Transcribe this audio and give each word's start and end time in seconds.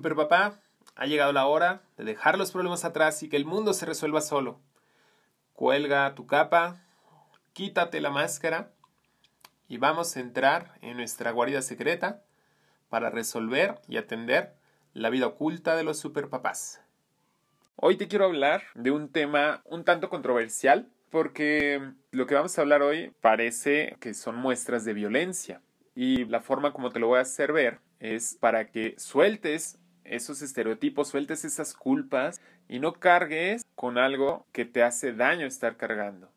Super 0.00 0.16
papá, 0.16 0.58
ha 0.96 1.04
llegado 1.04 1.30
la 1.34 1.44
hora 1.44 1.82
de 1.98 2.04
dejar 2.04 2.38
los 2.38 2.52
problemas 2.52 2.86
atrás 2.86 3.22
y 3.22 3.28
que 3.28 3.36
el 3.36 3.44
mundo 3.44 3.74
se 3.74 3.84
resuelva 3.84 4.22
solo. 4.22 4.58
Cuelga 5.52 6.14
tu 6.14 6.26
capa, 6.26 6.80
quítate 7.52 8.00
la 8.00 8.08
máscara 8.08 8.70
y 9.68 9.76
vamos 9.76 10.16
a 10.16 10.20
entrar 10.20 10.78
en 10.80 10.96
nuestra 10.96 11.32
guarida 11.32 11.60
secreta 11.60 12.22
para 12.88 13.10
resolver 13.10 13.74
y 13.88 13.98
atender 13.98 14.54
la 14.94 15.10
vida 15.10 15.26
oculta 15.26 15.76
de 15.76 15.84
los 15.84 15.98
superpapás. 15.98 16.80
Hoy 17.76 17.98
te 17.98 18.08
quiero 18.08 18.24
hablar 18.24 18.62
de 18.74 18.92
un 18.92 19.10
tema 19.10 19.60
un 19.66 19.84
tanto 19.84 20.08
controversial 20.08 20.88
porque 21.10 21.92
lo 22.10 22.26
que 22.26 22.36
vamos 22.36 22.56
a 22.56 22.62
hablar 22.62 22.80
hoy 22.80 23.12
parece 23.20 23.98
que 24.00 24.14
son 24.14 24.36
muestras 24.36 24.86
de 24.86 24.94
violencia 24.94 25.60
y 25.94 26.24
la 26.24 26.40
forma 26.40 26.72
como 26.72 26.88
te 26.88 27.00
lo 27.00 27.08
voy 27.08 27.18
a 27.18 27.22
hacer 27.22 27.52
ver 27.52 27.80
es 27.98 28.34
para 28.40 28.70
que 28.70 28.94
sueltes 28.96 29.78
esos 30.04 30.42
estereotipos, 30.42 31.08
sueltes 31.08 31.44
esas 31.44 31.74
culpas 31.74 32.40
y 32.68 32.78
no 32.78 32.94
cargues 32.94 33.64
con 33.74 33.98
algo 33.98 34.46
que 34.52 34.64
te 34.64 34.82
hace 34.82 35.12
daño 35.12 35.46
estar 35.46 35.76
cargando. 35.76 36.30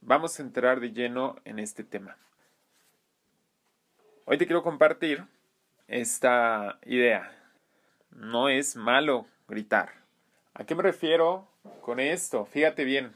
Vamos 0.00 0.38
a 0.38 0.42
entrar 0.42 0.80
de 0.80 0.92
lleno 0.92 1.36
en 1.44 1.58
este 1.58 1.84
tema. 1.84 2.16
Hoy 4.24 4.38
te 4.38 4.46
quiero 4.46 4.62
compartir 4.62 5.24
esta 5.86 6.78
idea. 6.84 7.32
No 8.10 8.48
es 8.48 8.76
malo 8.76 9.26
gritar. 9.48 9.92
¿A 10.54 10.64
qué 10.64 10.74
me 10.74 10.82
refiero 10.82 11.48
con 11.80 12.00
esto? 12.00 12.44
Fíjate 12.44 12.84
bien. 12.84 13.14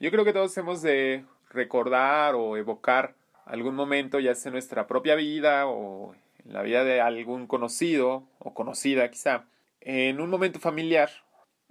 Yo 0.00 0.10
creo 0.10 0.24
que 0.24 0.32
todos 0.32 0.56
hemos 0.58 0.82
de 0.82 1.24
recordar 1.50 2.34
o 2.34 2.56
evocar 2.56 3.14
algún 3.44 3.74
momento, 3.74 4.20
ya 4.20 4.34
sea 4.34 4.50
en 4.50 4.54
nuestra 4.54 4.86
propia 4.86 5.14
vida 5.14 5.66
o 5.66 6.14
en 6.44 6.52
la 6.52 6.62
vida 6.62 6.84
de 6.84 7.00
algún 7.00 7.46
conocido 7.46 8.28
o 8.38 8.54
conocida 8.54 9.10
quizá, 9.10 9.46
en 9.80 10.20
un 10.20 10.30
momento 10.30 10.60
familiar 10.60 11.10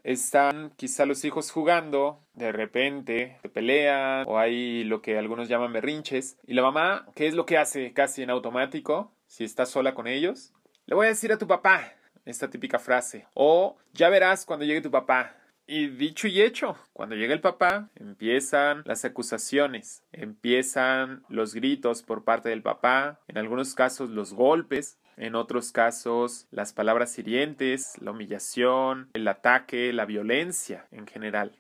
están 0.04 0.72
quizá 0.76 1.06
los 1.06 1.24
hijos 1.24 1.50
jugando, 1.52 2.20
de 2.34 2.52
repente 2.52 3.38
se 3.42 3.50
pelean 3.50 4.26
o 4.28 4.38
hay 4.38 4.84
lo 4.84 5.02
que 5.02 5.18
algunos 5.18 5.48
llaman 5.48 5.74
berrinches 5.74 6.38
y 6.46 6.54
la 6.54 6.62
mamá, 6.62 7.08
¿qué 7.16 7.28
es 7.28 7.34
lo 7.34 7.46
que 7.46 7.58
hace 7.58 7.94
casi 7.94 8.22
en 8.22 8.30
automático 8.30 9.14
si 9.28 9.44
está 9.44 9.66
sola 9.66 9.96
con 9.96 10.08
ellos? 10.08 10.54
Le 10.86 10.96
voy 10.96 11.06
a 11.06 11.10
decir 11.10 11.32
a 11.32 11.38
tu 11.38 11.48
papá 11.48 11.94
esta 12.26 12.50
típica 12.50 12.80
frase 12.80 13.28
o 13.34 13.78
ya 13.94 14.10
verás 14.10 14.46
cuando 14.46 14.66
llegue 14.66 14.82
tu 14.82 14.92
papá. 14.92 15.38
Y 15.66 15.88
dicho 15.88 16.28
y 16.28 16.42
hecho, 16.42 16.76
cuando 16.92 17.16
llega 17.16 17.34
el 17.34 17.40
papá, 17.40 17.90
empiezan 17.96 18.84
las 18.86 19.06
acusaciones, 19.06 20.04
empiezan 20.12 21.24
los 21.30 21.54
gritos 21.54 22.04
por 22.04 22.26
parte 22.26 22.50
del 22.50 22.62
papá, 22.62 23.22
en 23.30 23.38
algunos 23.38 23.74
casos 23.74 24.10
los 24.10 24.34
golpes, 24.34 24.98
en 25.16 25.36
otros 25.36 25.72
casos 25.72 26.48
las 26.52 26.74
palabras 26.74 27.18
hirientes, 27.18 27.94
la 28.02 28.12
humillación, 28.12 29.10
el 29.14 29.26
ataque, 29.28 29.94
la 29.94 30.06
violencia 30.06 30.86
en 30.92 31.08
general. 31.08 31.56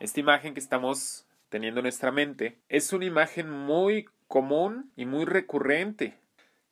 Esta 0.00 0.18
imagen 0.18 0.54
que 0.54 0.60
estamos 0.60 1.24
teniendo 1.50 1.80
en 1.80 1.84
nuestra 1.84 2.10
mente 2.10 2.58
es 2.68 2.92
una 2.92 3.04
imagen 3.04 3.48
muy 3.48 4.08
común 4.26 4.90
y 4.96 5.06
muy 5.06 5.24
recurrente. 5.24 6.16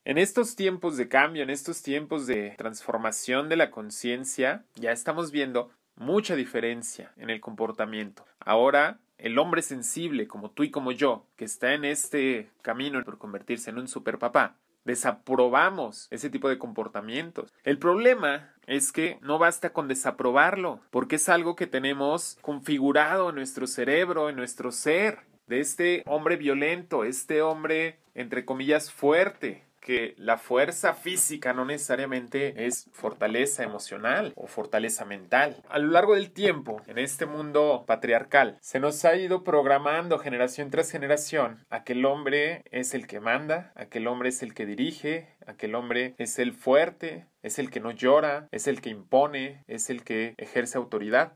En 0.04 0.16
estos 0.16 0.56
tiempos 0.56 0.96
de 0.96 1.08
cambio, 1.08 1.42
en 1.42 1.50
estos 1.50 1.82
tiempos 1.82 2.26
de 2.26 2.54
transformación 2.56 3.50
de 3.50 3.56
la 3.56 3.70
conciencia, 3.70 4.64
ya 4.74 4.90
estamos 4.90 5.30
viendo 5.30 5.70
mucha 5.98 6.36
diferencia 6.36 7.12
en 7.16 7.30
el 7.30 7.40
comportamiento. 7.40 8.24
Ahora, 8.40 8.98
el 9.18 9.38
hombre 9.38 9.62
sensible 9.62 10.26
como 10.28 10.50
tú 10.50 10.62
y 10.62 10.70
como 10.70 10.92
yo, 10.92 11.26
que 11.36 11.44
está 11.44 11.74
en 11.74 11.84
este 11.84 12.50
camino 12.62 13.02
por 13.04 13.18
convertirse 13.18 13.70
en 13.70 13.78
un 13.78 13.88
superpapá, 13.88 14.56
desaprobamos 14.84 16.08
ese 16.10 16.30
tipo 16.30 16.48
de 16.48 16.58
comportamientos. 16.58 17.52
El 17.64 17.78
problema 17.78 18.54
es 18.66 18.92
que 18.92 19.18
no 19.20 19.38
basta 19.38 19.72
con 19.72 19.88
desaprobarlo, 19.88 20.80
porque 20.90 21.16
es 21.16 21.28
algo 21.28 21.56
que 21.56 21.66
tenemos 21.66 22.38
configurado 22.40 23.28
en 23.28 23.34
nuestro 23.34 23.66
cerebro, 23.66 24.30
en 24.30 24.36
nuestro 24.36 24.72
ser, 24.72 25.20
de 25.46 25.60
este 25.60 26.02
hombre 26.06 26.36
violento, 26.36 27.04
este 27.04 27.42
hombre, 27.42 27.98
entre 28.14 28.44
comillas, 28.44 28.92
fuerte, 28.92 29.64
que 29.88 30.14
la 30.18 30.36
fuerza 30.36 30.92
física 30.92 31.54
no 31.54 31.64
necesariamente 31.64 32.66
es 32.66 32.90
fortaleza 32.92 33.62
emocional 33.62 34.34
o 34.36 34.46
fortaleza 34.46 35.06
mental. 35.06 35.56
A 35.70 35.78
lo 35.78 35.90
largo 35.90 36.14
del 36.14 36.30
tiempo, 36.30 36.82
en 36.86 36.98
este 36.98 37.24
mundo 37.24 37.84
patriarcal, 37.86 38.58
se 38.60 38.80
nos 38.80 39.02
ha 39.06 39.16
ido 39.16 39.44
programando 39.44 40.18
generación 40.18 40.68
tras 40.68 40.90
generación 40.90 41.64
a 41.70 41.84
que 41.84 41.94
el 41.94 42.04
hombre 42.04 42.64
es 42.70 42.92
el 42.92 43.06
que 43.06 43.18
manda, 43.18 43.72
a 43.76 43.86
que 43.86 43.96
el 43.96 44.08
hombre 44.08 44.28
es 44.28 44.42
el 44.42 44.52
que 44.52 44.66
dirige, 44.66 45.26
a 45.46 45.54
que 45.54 45.64
el 45.64 45.74
hombre 45.74 46.14
es 46.18 46.38
el 46.38 46.52
fuerte, 46.52 47.24
es 47.40 47.58
el 47.58 47.70
que 47.70 47.80
no 47.80 47.90
llora, 47.90 48.46
es 48.50 48.66
el 48.66 48.82
que 48.82 48.90
impone, 48.90 49.64
es 49.68 49.88
el 49.88 50.04
que 50.04 50.34
ejerce 50.36 50.76
autoridad. 50.76 51.32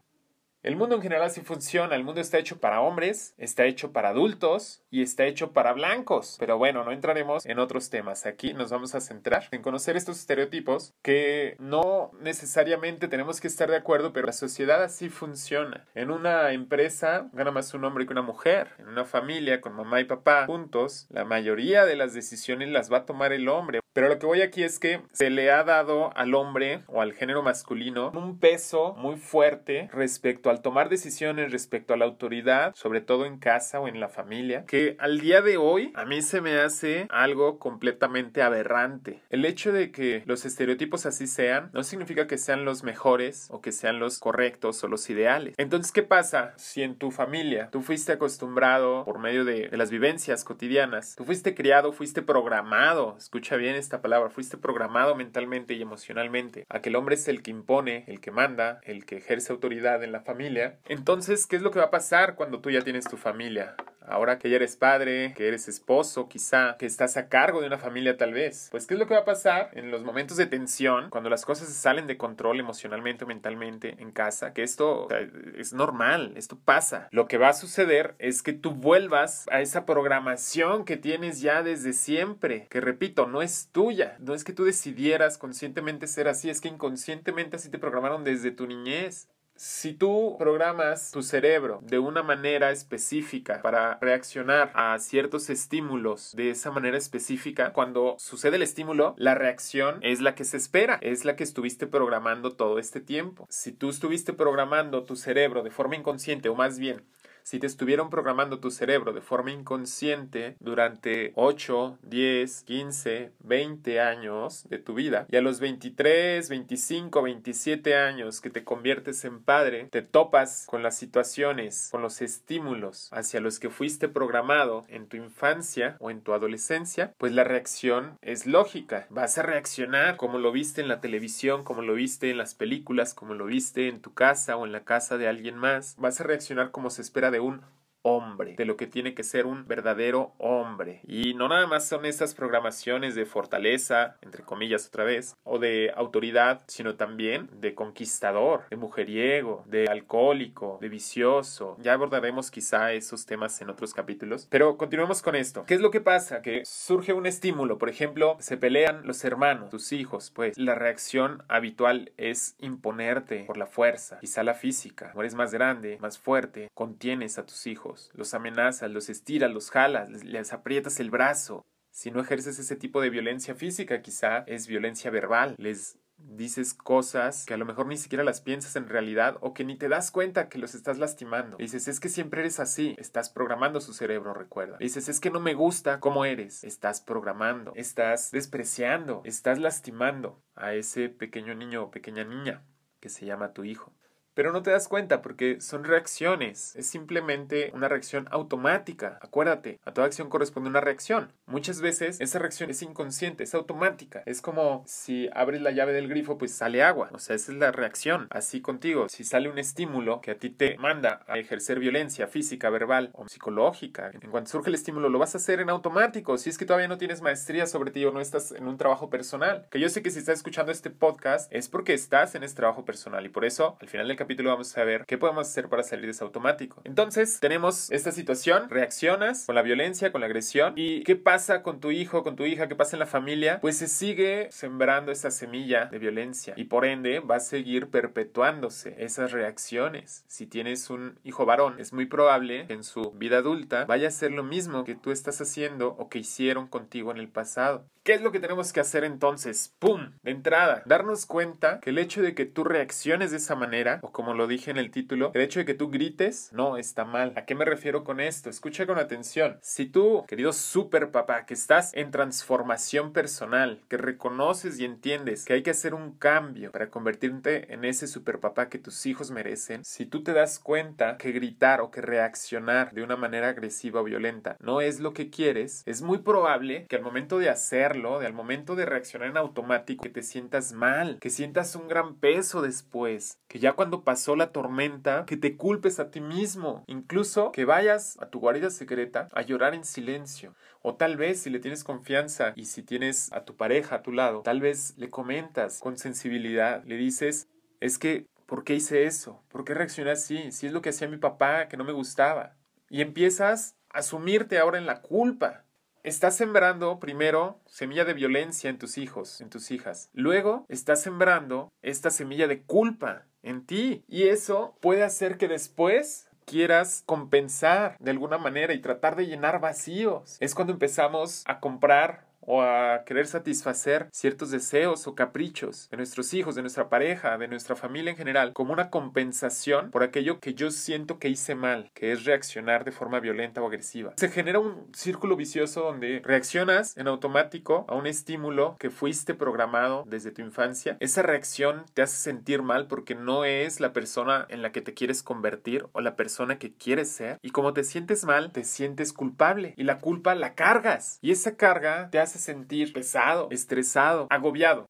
El 0.62 0.76
mundo 0.76 0.94
en 0.94 1.02
general 1.02 1.28
sí 1.28 1.40
funciona, 1.40 1.96
el 1.96 2.04
mundo 2.04 2.20
está 2.20 2.38
hecho 2.38 2.60
para 2.60 2.80
hombres, 2.80 3.34
está 3.36 3.64
hecho 3.64 3.90
para 3.90 4.10
adultos 4.10 4.80
y 4.90 5.02
está 5.02 5.24
hecho 5.24 5.52
para 5.52 5.72
blancos. 5.72 6.36
Pero 6.38 6.56
bueno, 6.56 6.84
no 6.84 6.92
entraremos 6.92 7.44
en 7.46 7.58
otros 7.58 7.90
temas. 7.90 8.26
Aquí 8.26 8.54
nos 8.54 8.70
vamos 8.70 8.94
a 8.94 9.00
centrar 9.00 9.48
en 9.50 9.60
conocer 9.60 9.96
estos 9.96 10.20
estereotipos 10.20 10.94
que 11.02 11.56
no 11.58 12.12
necesariamente 12.20 13.08
tenemos 13.08 13.40
que 13.40 13.48
estar 13.48 13.68
de 13.68 13.76
acuerdo, 13.76 14.12
pero 14.12 14.26
la 14.26 14.32
sociedad 14.32 14.80
así 14.84 15.08
funciona. 15.08 15.88
En 15.96 16.12
una 16.12 16.52
empresa 16.52 17.28
gana 17.32 17.50
más 17.50 17.74
un 17.74 17.84
hombre 17.84 18.06
que 18.06 18.12
una 18.12 18.22
mujer. 18.22 18.68
En 18.78 18.86
una 18.86 19.04
familia 19.04 19.60
con 19.60 19.74
mamá 19.74 20.00
y 20.00 20.04
papá 20.04 20.46
juntos, 20.46 21.08
la 21.10 21.24
mayoría 21.24 21.84
de 21.86 21.96
las 21.96 22.14
decisiones 22.14 22.68
las 22.68 22.92
va 22.92 22.98
a 22.98 23.04
tomar 23.04 23.32
el 23.32 23.48
hombre. 23.48 23.81
Pero 23.92 24.08
lo 24.08 24.18
que 24.18 24.26
voy 24.26 24.40
aquí 24.40 24.62
es 24.62 24.78
que 24.78 25.02
se 25.12 25.28
le 25.28 25.50
ha 25.50 25.64
dado 25.64 26.16
al 26.16 26.34
hombre 26.34 26.82
o 26.86 27.02
al 27.02 27.12
género 27.12 27.42
masculino 27.42 28.10
un 28.14 28.38
peso 28.38 28.94
muy 28.94 29.16
fuerte 29.16 29.90
respecto 29.92 30.48
al 30.48 30.62
tomar 30.62 30.88
decisiones, 30.88 31.52
respecto 31.52 31.92
a 31.92 31.98
la 31.98 32.06
autoridad, 32.06 32.74
sobre 32.74 33.02
todo 33.02 33.26
en 33.26 33.38
casa 33.38 33.80
o 33.80 33.88
en 33.88 34.00
la 34.00 34.08
familia, 34.08 34.64
que 34.66 34.96
al 34.98 35.20
día 35.20 35.42
de 35.42 35.58
hoy 35.58 35.92
a 35.94 36.06
mí 36.06 36.22
se 36.22 36.40
me 36.40 36.58
hace 36.58 37.06
algo 37.10 37.58
completamente 37.58 38.40
aberrante. 38.40 39.22
El 39.28 39.44
hecho 39.44 39.72
de 39.72 39.92
que 39.92 40.22
los 40.24 40.44
estereotipos 40.46 41.04
así 41.04 41.26
sean 41.26 41.70
no 41.74 41.82
significa 41.82 42.26
que 42.26 42.38
sean 42.38 42.64
los 42.64 42.84
mejores 42.84 43.48
o 43.50 43.60
que 43.60 43.72
sean 43.72 43.98
los 43.98 44.18
correctos 44.18 44.82
o 44.84 44.88
los 44.88 45.08
ideales. 45.10 45.54
Entonces, 45.58 45.92
¿qué 45.92 46.02
pasa 46.02 46.54
si 46.56 46.82
en 46.82 46.96
tu 46.96 47.10
familia 47.10 47.68
tú 47.70 47.82
fuiste 47.82 48.12
acostumbrado 48.12 49.04
por 49.04 49.18
medio 49.18 49.44
de, 49.44 49.68
de 49.68 49.76
las 49.76 49.90
vivencias 49.90 50.44
cotidianas, 50.44 51.14
tú 51.14 51.24
fuiste 51.24 51.54
criado, 51.54 51.92
fuiste 51.92 52.22
programado, 52.22 53.16
escucha 53.18 53.56
bien, 53.56 53.81
esta 53.82 54.00
palabra, 54.00 54.30
fuiste 54.30 54.56
programado 54.56 55.14
mentalmente 55.14 55.74
y 55.74 55.82
emocionalmente 55.82 56.66
a 56.68 56.80
que 56.80 56.88
el 56.88 56.96
hombre 56.96 57.16
es 57.16 57.28
el 57.28 57.42
que 57.42 57.50
impone, 57.50 58.04
el 58.06 58.20
que 58.20 58.30
manda, 58.30 58.80
el 58.84 59.04
que 59.04 59.16
ejerce 59.16 59.52
autoridad 59.52 60.02
en 60.02 60.12
la 60.12 60.20
familia. 60.20 60.78
Entonces, 60.86 61.46
¿qué 61.46 61.56
es 61.56 61.62
lo 61.62 61.70
que 61.70 61.78
va 61.78 61.86
a 61.86 61.90
pasar 61.90 62.34
cuando 62.34 62.60
tú 62.60 62.70
ya 62.70 62.82
tienes 62.82 63.04
tu 63.04 63.16
familia? 63.16 63.74
Ahora 64.06 64.38
que 64.38 64.50
ya 64.50 64.56
eres 64.56 64.76
padre, 64.76 65.34
que 65.36 65.48
eres 65.48 65.68
esposo, 65.68 66.28
quizá, 66.28 66.76
que 66.78 66.86
estás 66.86 67.16
a 67.16 67.28
cargo 67.28 67.60
de 67.60 67.66
una 67.66 67.78
familia 67.78 68.16
tal 68.16 68.32
vez. 68.32 68.68
Pues, 68.70 68.86
¿qué 68.86 68.94
es 68.94 69.00
lo 69.00 69.06
que 69.06 69.14
va 69.14 69.20
a 69.20 69.24
pasar 69.24 69.70
en 69.72 69.90
los 69.90 70.02
momentos 70.02 70.36
de 70.36 70.46
tensión, 70.46 71.10
cuando 71.10 71.30
las 71.30 71.44
cosas 71.44 71.68
salen 71.68 72.06
de 72.06 72.16
control 72.16 72.60
emocionalmente 72.60 73.24
o 73.24 73.26
mentalmente 73.26 73.96
en 73.98 74.10
casa? 74.10 74.52
Que 74.52 74.62
esto 74.62 75.08
es 75.56 75.72
normal, 75.72 76.32
esto 76.36 76.58
pasa. 76.58 77.08
Lo 77.10 77.26
que 77.28 77.38
va 77.38 77.48
a 77.48 77.54
suceder 77.54 78.14
es 78.18 78.42
que 78.42 78.52
tú 78.52 78.72
vuelvas 78.72 79.46
a 79.50 79.60
esa 79.60 79.86
programación 79.86 80.84
que 80.84 80.96
tienes 80.96 81.40
ya 81.40 81.62
desde 81.62 81.92
siempre, 81.92 82.66
que 82.70 82.80
repito, 82.80 83.26
no 83.26 83.42
es 83.42 83.68
tuya, 83.72 84.16
no 84.20 84.34
es 84.34 84.44
que 84.44 84.52
tú 84.52 84.64
decidieras 84.64 85.38
conscientemente 85.38 86.06
ser 86.06 86.28
así, 86.28 86.50
es 86.50 86.60
que 86.60 86.68
inconscientemente 86.68 87.56
así 87.56 87.70
te 87.70 87.78
programaron 87.78 88.24
desde 88.24 88.50
tu 88.50 88.66
niñez. 88.66 89.28
Si 89.64 89.94
tú 89.94 90.34
programas 90.40 91.12
tu 91.12 91.22
cerebro 91.22 91.78
de 91.84 92.00
una 92.00 92.24
manera 92.24 92.72
específica 92.72 93.62
para 93.62 93.96
reaccionar 94.00 94.72
a 94.74 94.98
ciertos 94.98 95.50
estímulos 95.50 96.34
de 96.34 96.50
esa 96.50 96.72
manera 96.72 96.98
específica, 96.98 97.72
cuando 97.72 98.16
sucede 98.18 98.56
el 98.56 98.62
estímulo, 98.62 99.14
la 99.18 99.36
reacción 99.36 100.00
es 100.02 100.20
la 100.20 100.34
que 100.34 100.42
se 100.42 100.56
espera, 100.56 100.98
es 101.00 101.24
la 101.24 101.36
que 101.36 101.44
estuviste 101.44 101.86
programando 101.86 102.56
todo 102.56 102.80
este 102.80 103.00
tiempo. 103.00 103.46
Si 103.50 103.70
tú 103.70 103.90
estuviste 103.90 104.32
programando 104.32 105.04
tu 105.04 105.14
cerebro 105.14 105.62
de 105.62 105.70
forma 105.70 105.94
inconsciente, 105.94 106.48
o 106.48 106.56
más 106.56 106.80
bien, 106.80 107.04
si 107.42 107.58
te 107.58 107.66
estuvieron 107.66 108.10
programando 108.10 108.60
tu 108.60 108.70
cerebro 108.70 109.12
de 109.12 109.20
forma 109.20 109.50
inconsciente 109.50 110.56
durante 110.60 111.32
8, 111.34 111.98
10, 112.02 112.62
15, 112.62 113.32
20 113.40 114.00
años 114.00 114.66
de 114.68 114.78
tu 114.78 114.94
vida 114.94 115.26
y 115.30 115.36
a 115.36 115.42
los 115.42 115.60
23, 115.60 116.48
25, 116.48 117.22
27 117.22 117.96
años 117.96 118.40
que 118.40 118.50
te 118.50 118.64
conviertes 118.64 119.24
en 119.24 119.42
padre, 119.42 119.88
te 119.90 120.02
topas 120.02 120.66
con 120.66 120.82
las 120.82 120.96
situaciones, 120.96 121.88
con 121.90 122.02
los 122.02 122.22
estímulos 122.22 123.08
hacia 123.12 123.40
los 123.40 123.58
que 123.58 123.70
fuiste 123.70 124.08
programado 124.08 124.84
en 124.88 125.06
tu 125.06 125.16
infancia 125.16 125.96
o 125.98 126.10
en 126.10 126.20
tu 126.20 126.32
adolescencia, 126.32 127.14
pues 127.18 127.32
la 127.32 127.44
reacción 127.44 128.18
es 128.22 128.46
lógica. 128.46 129.06
Vas 129.10 129.38
a 129.38 129.42
reaccionar 129.42 130.16
como 130.16 130.38
lo 130.38 130.52
viste 130.52 130.80
en 130.80 130.88
la 130.88 131.00
televisión, 131.00 131.64
como 131.64 131.82
lo 131.82 131.94
viste 131.94 132.30
en 132.30 132.38
las 132.38 132.54
películas, 132.54 133.14
como 133.14 133.34
lo 133.34 133.46
viste 133.46 133.88
en 133.88 134.00
tu 134.00 134.14
casa 134.14 134.56
o 134.56 134.66
en 134.66 134.72
la 134.72 134.84
casa 134.84 135.18
de 135.18 135.28
alguien 135.28 135.56
más. 135.56 135.96
Vas 135.98 136.20
a 136.20 136.24
reaccionar 136.24 136.70
como 136.70 136.90
se 136.90 137.02
espera 137.02 137.30
de 137.32 137.40
un 137.40 137.60
hombre, 138.02 138.54
de 138.56 138.64
lo 138.64 138.76
que 138.76 138.86
tiene 138.86 139.14
que 139.14 139.22
ser 139.22 139.46
un 139.46 139.66
verdadero 139.66 140.32
hombre. 140.38 141.00
Y 141.06 141.34
no 141.34 141.48
nada 141.48 141.66
más 141.66 141.86
son 141.86 142.04
estas 142.04 142.34
programaciones 142.34 143.14
de 143.14 143.26
fortaleza, 143.26 144.16
entre 144.20 144.42
comillas 144.42 144.86
otra 144.86 145.04
vez, 145.04 145.34
o 145.44 145.58
de 145.58 145.92
autoridad, 145.96 146.62
sino 146.66 146.96
también 146.96 147.48
de 147.60 147.74
conquistador, 147.74 148.64
de 148.70 148.76
mujeriego, 148.76 149.64
de 149.66 149.86
alcohólico, 149.86 150.78
de 150.80 150.88
vicioso. 150.88 151.76
Ya 151.80 151.94
abordaremos 151.94 152.50
quizá 152.50 152.92
esos 152.92 153.26
temas 153.26 153.60
en 153.60 153.70
otros 153.70 153.94
capítulos. 153.94 154.46
Pero 154.50 154.76
continuemos 154.76 155.22
con 155.22 155.36
esto. 155.36 155.64
¿Qué 155.66 155.74
es 155.74 155.80
lo 155.80 155.90
que 155.90 156.00
pasa? 156.00 156.42
Que 156.42 156.64
surge 156.64 157.12
un 157.12 157.26
estímulo, 157.26 157.78
por 157.78 157.88
ejemplo, 157.88 158.36
se 158.40 158.56
pelean 158.56 159.06
los 159.06 159.24
hermanos, 159.24 159.70
tus 159.70 159.92
hijos, 159.92 160.30
pues 160.30 160.58
la 160.58 160.74
reacción 160.74 161.42
habitual 161.48 162.12
es 162.16 162.56
imponerte 162.58 163.44
por 163.44 163.56
la 163.56 163.66
fuerza, 163.66 164.18
quizá 164.20 164.42
la 164.42 164.54
física. 164.54 165.12
Eres 165.16 165.34
más 165.34 165.52
grande, 165.52 165.98
más 166.00 166.18
fuerte, 166.18 166.68
contienes 166.74 167.38
a 167.38 167.46
tus 167.46 167.66
hijos, 167.66 167.91
los 168.12 168.34
amenazas, 168.34 168.90
los 168.90 169.08
estiras, 169.08 169.50
los 169.50 169.70
jalas, 169.70 170.08
les, 170.24 170.52
aprietas 170.52 171.00
el 171.00 171.10
brazo. 171.10 171.66
Si 171.90 172.10
no 172.10 172.20
ejerces 172.20 172.58
ese 172.58 172.76
tipo 172.76 173.00
de 173.00 173.10
violencia 173.10 173.54
física, 173.54 174.00
quizá 174.00 174.38
es 174.46 174.66
violencia 174.66 175.10
verbal. 175.10 175.54
Les 175.58 175.98
dices 176.16 176.72
cosas 176.74 177.44
que 177.46 177.54
a 177.54 177.56
lo 177.56 177.64
mejor 177.64 177.86
ni 177.86 177.96
siquiera 177.96 178.24
las 178.24 178.40
piensas 178.40 178.76
en 178.76 178.88
realidad 178.88 179.36
o 179.40 179.54
que 179.54 179.64
ni 179.64 179.76
te 179.76 179.88
das 179.88 180.10
cuenta 180.10 180.48
que 180.48 180.58
los 180.58 180.74
estás 180.74 180.98
lastimando. 180.98 181.56
dices, 181.56 181.88
es 181.88 182.00
que 182.00 182.08
siempre 182.08 182.40
eres 182.40 182.60
así. 182.60 182.94
Estás 182.98 183.28
programando 183.28 183.80
su 183.80 183.92
cerebro, 183.92 184.32
recuerda. 184.32 184.78
dices, 184.78 185.08
es 185.08 185.20
que 185.20 185.30
no 185.30 185.40
me 185.40 185.54
gusta 185.54 186.00
cómo 186.00 186.24
eres. 186.24 186.64
Estás 186.64 187.00
programando. 187.00 187.72
Estás 187.74 188.30
despreciando. 188.30 189.22
Estás 189.24 189.58
lastimando 189.58 190.42
a 190.54 190.74
ese 190.74 191.08
pequeño 191.08 191.54
niño 191.54 191.84
o 191.84 191.90
pequeña 191.90 192.24
niña 192.24 192.64
que 193.00 193.08
se 193.08 193.26
llama 193.26 193.52
tu 193.52 193.64
hijo. 193.64 193.92
Pero 194.34 194.52
no 194.52 194.62
te 194.62 194.70
das 194.70 194.88
cuenta 194.88 195.22
porque 195.22 195.60
son 195.60 195.84
reacciones. 195.84 196.74
Es 196.76 196.86
simplemente 196.86 197.70
una 197.74 197.88
reacción 197.88 198.28
automática. 198.30 199.18
Acuérdate, 199.20 199.78
a 199.84 199.92
toda 199.92 200.06
acción 200.06 200.28
corresponde 200.28 200.70
una 200.70 200.80
reacción. 200.80 201.32
Muchas 201.46 201.80
veces 201.80 202.20
esa 202.20 202.38
reacción 202.38 202.70
es 202.70 202.82
inconsciente, 202.82 203.44
es 203.44 203.54
automática. 203.54 204.22
Es 204.26 204.40
como 204.40 204.84
si 204.86 205.28
abres 205.34 205.60
la 205.60 205.70
llave 205.70 205.92
del 205.92 206.08
grifo, 206.08 206.38
pues 206.38 206.52
sale 206.52 206.82
agua. 206.82 207.10
O 207.12 207.18
sea, 207.18 207.36
esa 207.36 207.52
es 207.52 207.58
la 207.58 207.72
reacción. 207.72 208.26
Así 208.30 208.60
contigo. 208.60 209.08
Si 209.08 209.24
sale 209.24 209.50
un 209.50 209.58
estímulo 209.58 210.20
que 210.20 210.30
a 210.30 210.38
ti 210.38 210.50
te 210.50 210.78
manda 210.78 211.24
a 211.26 211.38
ejercer 211.38 211.78
violencia 211.78 212.26
física, 212.26 212.70
verbal 212.70 213.10
o 213.12 213.28
psicológica, 213.28 214.10
en 214.12 214.30
cuanto 214.30 214.50
surge 214.50 214.70
el 214.70 214.74
estímulo, 214.74 215.08
lo 215.08 215.18
vas 215.18 215.34
a 215.34 215.38
hacer 215.38 215.60
en 215.60 215.70
automático. 215.70 216.38
Si 216.38 216.48
es 216.50 216.58
que 216.58 216.66
todavía 216.66 216.88
no 216.88 216.98
tienes 216.98 217.20
maestría 217.20 217.66
sobre 217.66 217.90
ti 217.90 218.04
o 218.04 218.12
no 218.12 218.20
estás 218.20 218.52
en 218.52 218.66
un 218.66 218.78
trabajo 218.78 219.10
personal. 219.10 219.66
Que 219.70 219.80
yo 219.80 219.88
sé 219.88 220.02
que 220.02 220.10
si 220.10 220.18
estás 220.18 220.38
escuchando 220.38 220.72
este 220.72 220.90
podcast 220.90 221.52
es 221.52 221.68
porque 221.68 221.94
estás 221.94 222.34
en 222.34 222.44
este 222.44 222.56
trabajo 222.56 222.84
personal 222.84 223.26
y 223.26 223.28
por 223.28 223.44
eso 223.44 223.76
al 223.80 223.88
final 223.88 224.08
del 224.08 224.16
capítulo 224.22 224.50
vamos 224.50 224.78
a 224.78 224.84
ver 224.84 225.04
qué 225.04 225.18
podemos 225.18 225.48
hacer 225.48 225.68
para 225.68 225.82
salir 225.82 226.04
de 226.04 226.12
ese 226.12 226.22
automático. 226.22 226.80
Entonces, 226.84 227.40
tenemos 227.40 227.90
esta 227.90 228.12
situación, 228.12 228.70
reaccionas 228.70 229.46
con 229.46 229.56
la 229.56 229.62
violencia, 229.62 230.12
con 230.12 230.20
la 230.20 230.28
agresión, 230.28 230.74
y 230.76 231.02
¿qué 231.02 231.16
pasa 231.16 231.64
con 231.64 231.80
tu 231.80 231.90
hijo, 231.90 232.22
con 232.22 232.36
tu 232.36 232.44
hija, 232.44 232.68
qué 232.68 232.76
pasa 232.76 232.94
en 232.94 233.00
la 233.00 233.06
familia? 233.06 233.58
Pues 233.60 233.78
se 233.78 233.88
sigue 233.88 234.46
sembrando 234.52 235.10
esa 235.10 235.32
semilla 235.32 235.86
de 235.86 235.98
violencia 235.98 236.54
y 236.56 236.64
por 236.64 236.84
ende 236.84 237.18
va 237.18 237.36
a 237.36 237.40
seguir 237.40 237.88
perpetuándose 237.88 238.94
esas 238.98 239.32
reacciones. 239.32 240.24
Si 240.28 240.46
tienes 240.46 240.88
un 240.88 241.18
hijo 241.24 241.44
varón, 241.44 241.80
es 241.80 241.92
muy 241.92 242.06
probable 242.06 242.66
que 242.68 242.74
en 242.74 242.84
su 242.84 243.10
vida 243.10 243.38
adulta 243.38 243.86
vaya 243.86 244.06
a 244.06 244.12
ser 244.12 244.30
lo 244.30 244.44
mismo 244.44 244.84
que 244.84 244.94
tú 244.94 245.10
estás 245.10 245.40
haciendo 245.40 245.96
o 245.98 246.08
que 246.08 246.20
hicieron 246.20 246.68
contigo 246.68 247.10
en 247.10 247.16
el 247.16 247.28
pasado. 247.28 247.88
¿Qué 248.04 248.14
es 248.14 248.20
lo 248.20 248.32
que 248.32 248.40
tenemos 248.40 248.72
que 248.72 248.80
hacer 248.80 249.04
entonces? 249.04 249.76
¡Pum! 249.78 250.12
De 250.22 250.32
entrada, 250.32 250.82
darnos 250.86 251.24
cuenta 251.24 251.78
que 251.78 251.90
el 251.90 251.98
hecho 251.98 252.20
de 252.20 252.34
que 252.34 252.46
tú 252.46 252.64
reacciones 252.64 253.30
de 253.30 253.36
esa 253.36 253.54
manera, 253.54 254.00
o 254.02 254.11
como 254.12 254.34
lo 254.34 254.46
dije 254.46 254.70
en 254.70 254.78
el 254.78 254.90
título, 254.90 255.30
el 255.34 255.42
hecho 255.42 255.60
de 255.60 255.64
que 255.64 255.74
tú 255.74 255.90
grites, 255.90 256.50
no 256.52 256.76
está 256.76 257.04
mal. 257.04 257.32
¿A 257.36 257.44
qué 257.44 257.54
me 257.54 257.64
refiero 257.64 258.04
con 258.04 258.20
esto? 258.20 258.50
Escucha 258.50 258.86
con 258.86 258.98
atención. 258.98 259.58
Si 259.62 259.86
tú, 259.86 260.24
querido 260.28 260.52
super 260.52 261.10
papá, 261.10 261.46
que 261.46 261.54
estás 261.54 261.92
en 261.94 262.10
transformación 262.10 263.12
personal, 263.12 263.80
que 263.88 263.96
reconoces 263.96 264.78
y 264.78 264.84
entiendes 264.84 265.44
que 265.44 265.54
hay 265.54 265.62
que 265.62 265.70
hacer 265.70 265.94
un 265.94 266.12
cambio 266.12 266.72
para 266.72 266.90
convertirte 266.90 267.72
en 267.72 267.84
ese 267.84 268.06
super 268.06 268.40
papá 268.40 268.68
que 268.68 268.78
tus 268.78 269.06
hijos 269.06 269.30
merecen, 269.30 269.84
si 269.84 270.06
tú 270.06 270.22
te 270.22 270.32
das 270.32 270.58
cuenta 270.58 271.16
que 271.18 271.32
gritar 271.32 271.80
o 271.80 271.90
que 271.90 272.00
reaccionar 272.00 272.92
de 272.92 273.02
una 273.02 273.16
manera 273.16 273.48
agresiva 273.48 274.00
o 274.00 274.04
violenta 274.04 274.56
no 274.60 274.80
es 274.80 275.00
lo 275.00 275.12
que 275.12 275.30
quieres, 275.30 275.82
es 275.86 276.02
muy 276.02 276.18
probable 276.18 276.86
que 276.88 276.96
al 276.96 277.02
momento 277.02 277.38
de 277.38 277.48
hacer 277.48 277.92
de 277.92 278.26
al 278.26 278.32
momento 278.32 278.74
de 278.74 278.86
reaccionar 278.86 279.28
en 279.28 279.36
automático, 279.36 280.02
que 280.02 280.08
te 280.08 280.22
sientas 280.22 280.72
mal, 280.72 281.18
que 281.20 281.30
sientas 281.30 281.74
un 281.74 281.88
gran 281.88 282.16
peso 282.16 282.62
después, 282.62 283.38
que 283.48 283.58
ya 283.58 283.72
cuando 283.72 284.01
pasó 284.04 284.36
la 284.36 284.52
tormenta, 284.52 285.24
que 285.26 285.36
te 285.36 285.56
culpes 285.56 285.98
a 286.00 286.10
ti 286.10 286.20
mismo, 286.20 286.84
incluso 286.86 287.52
que 287.52 287.64
vayas 287.64 288.16
a 288.20 288.26
tu 288.26 288.40
guarida 288.40 288.70
secreta 288.70 289.28
a 289.32 289.42
llorar 289.42 289.74
en 289.74 289.84
silencio. 289.84 290.54
O 290.82 290.96
tal 290.96 291.16
vez 291.16 291.40
si 291.40 291.50
le 291.50 291.60
tienes 291.60 291.84
confianza 291.84 292.52
y 292.56 292.66
si 292.66 292.82
tienes 292.82 293.32
a 293.32 293.44
tu 293.44 293.56
pareja 293.56 293.96
a 293.96 294.02
tu 294.02 294.12
lado, 294.12 294.42
tal 294.42 294.60
vez 294.60 294.94
le 294.96 295.10
comentas 295.10 295.80
con 295.80 295.96
sensibilidad, 295.96 296.84
le 296.84 296.96
dices, 296.96 297.48
es 297.80 297.98
que, 297.98 298.26
¿por 298.46 298.64
qué 298.64 298.74
hice 298.74 299.04
eso? 299.04 299.42
¿Por 299.48 299.64
qué 299.64 299.74
reaccioné 299.74 300.10
así? 300.10 300.52
Si 300.52 300.66
es 300.66 300.72
lo 300.72 300.82
que 300.82 300.90
hacía 300.90 301.08
mi 301.08 301.18
papá, 301.18 301.68
que 301.68 301.76
no 301.76 301.84
me 301.84 301.92
gustaba. 301.92 302.56
Y 302.88 303.00
empiezas 303.00 303.76
a 303.90 303.98
asumirte 303.98 304.58
ahora 304.58 304.78
en 304.78 304.86
la 304.86 305.00
culpa 305.00 305.64
Estás 306.04 306.36
sembrando 306.36 306.98
primero 306.98 307.60
semilla 307.66 308.04
de 308.04 308.12
violencia 308.12 308.68
en 308.68 308.76
tus 308.76 308.98
hijos, 308.98 309.40
en 309.40 309.50
tus 309.50 309.70
hijas. 309.70 310.10
Luego 310.12 310.66
estás 310.68 311.00
sembrando 311.00 311.68
esta 311.80 312.10
semilla 312.10 312.48
de 312.48 312.64
culpa 312.64 313.26
en 313.42 313.64
ti. 313.66 314.04
Y 314.08 314.24
eso 314.24 314.76
puede 314.80 315.02
hacer 315.02 315.36
que 315.38 315.48
después 315.48 316.28
quieras 316.44 317.02
compensar 317.06 317.96
de 318.00 318.10
alguna 318.10 318.38
manera 318.38 318.74
y 318.74 318.80
tratar 318.80 319.16
de 319.16 319.26
llenar 319.26 319.60
vacíos. 319.60 320.36
Es 320.40 320.54
cuando 320.54 320.72
empezamos 320.72 321.44
a 321.46 321.60
comprar 321.60 322.26
o 322.42 322.62
a 322.62 323.04
querer 323.04 323.26
satisfacer 323.26 324.08
ciertos 324.12 324.50
deseos 324.50 325.06
o 325.06 325.14
caprichos 325.14 325.88
de 325.90 325.96
nuestros 325.96 326.34
hijos, 326.34 326.54
de 326.54 326.62
nuestra 326.62 326.88
pareja, 326.88 327.38
de 327.38 327.48
nuestra 327.48 327.76
familia 327.76 328.10
en 328.10 328.16
general, 328.16 328.52
como 328.52 328.72
una 328.72 328.90
compensación 328.90 329.90
por 329.90 330.02
aquello 330.02 330.40
que 330.40 330.54
yo 330.54 330.70
siento 330.70 331.18
que 331.18 331.28
hice 331.28 331.54
mal, 331.54 331.90
que 331.94 332.12
es 332.12 332.24
reaccionar 332.24 332.84
de 332.84 332.92
forma 332.92 333.20
violenta 333.20 333.62
o 333.62 333.66
agresiva. 333.66 334.12
Se 334.16 334.28
genera 334.28 334.58
un 334.58 334.88
círculo 334.94 335.36
vicioso 335.36 335.82
donde 335.82 336.20
reaccionas 336.24 336.96
en 336.96 337.08
automático 337.08 337.84
a 337.88 337.94
un 337.94 338.06
estímulo 338.06 338.76
que 338.78 338.90
fuiste 338.90 339.34
programado 339.34 340.04
desde 340.06 340.30
tu 340.30 340.42
infancia. 340.42 340.96
Esa 341.00 341.22
reacción 341.22 341.84
te 341.94 342.02
hace 342.02 342.16
sentir 342.16 342.62
mal 342.62 342.86
porque 342.86 343.14
no 343.14 343.44
es 343.44 343.80
la 343.80 343.92
persona 343.92 344.46
en 344.48 344.62
la 344.62 344.72
que 344.72 344.80
te 344.80 344.94
quieres 344.94 345.22
convertir 345.22 345.86
o 345.92 346.00
la 346.00 346.16
persona 346.16 346.58
que 346.58 346.72
quieres 346.72 347.10
ser. 347.10 347.38
Y 347.42 347.50
como 347.50 347.72
te 347.72 347.84
sientes 347.84 348.24
mal, 348.24 348.52
te 348.52 348.64
sientes 348.64 349.12
culpable 349.12 349.74
y 349.76 349.84
la 349.84 349.98
culpa 349.98 350.34
la 350.34 350.54
cargas. 350.54 351.18
Y 351.22 351.30
esa 351.30 351.56
carga 351.56 352.10
te 352.10 352.18
hace 352.18 352.31
sentir 352.38 352.92
pesado, 352.92 353.48
estresado, 353.50 354.26
agobiado. 354.30 354.86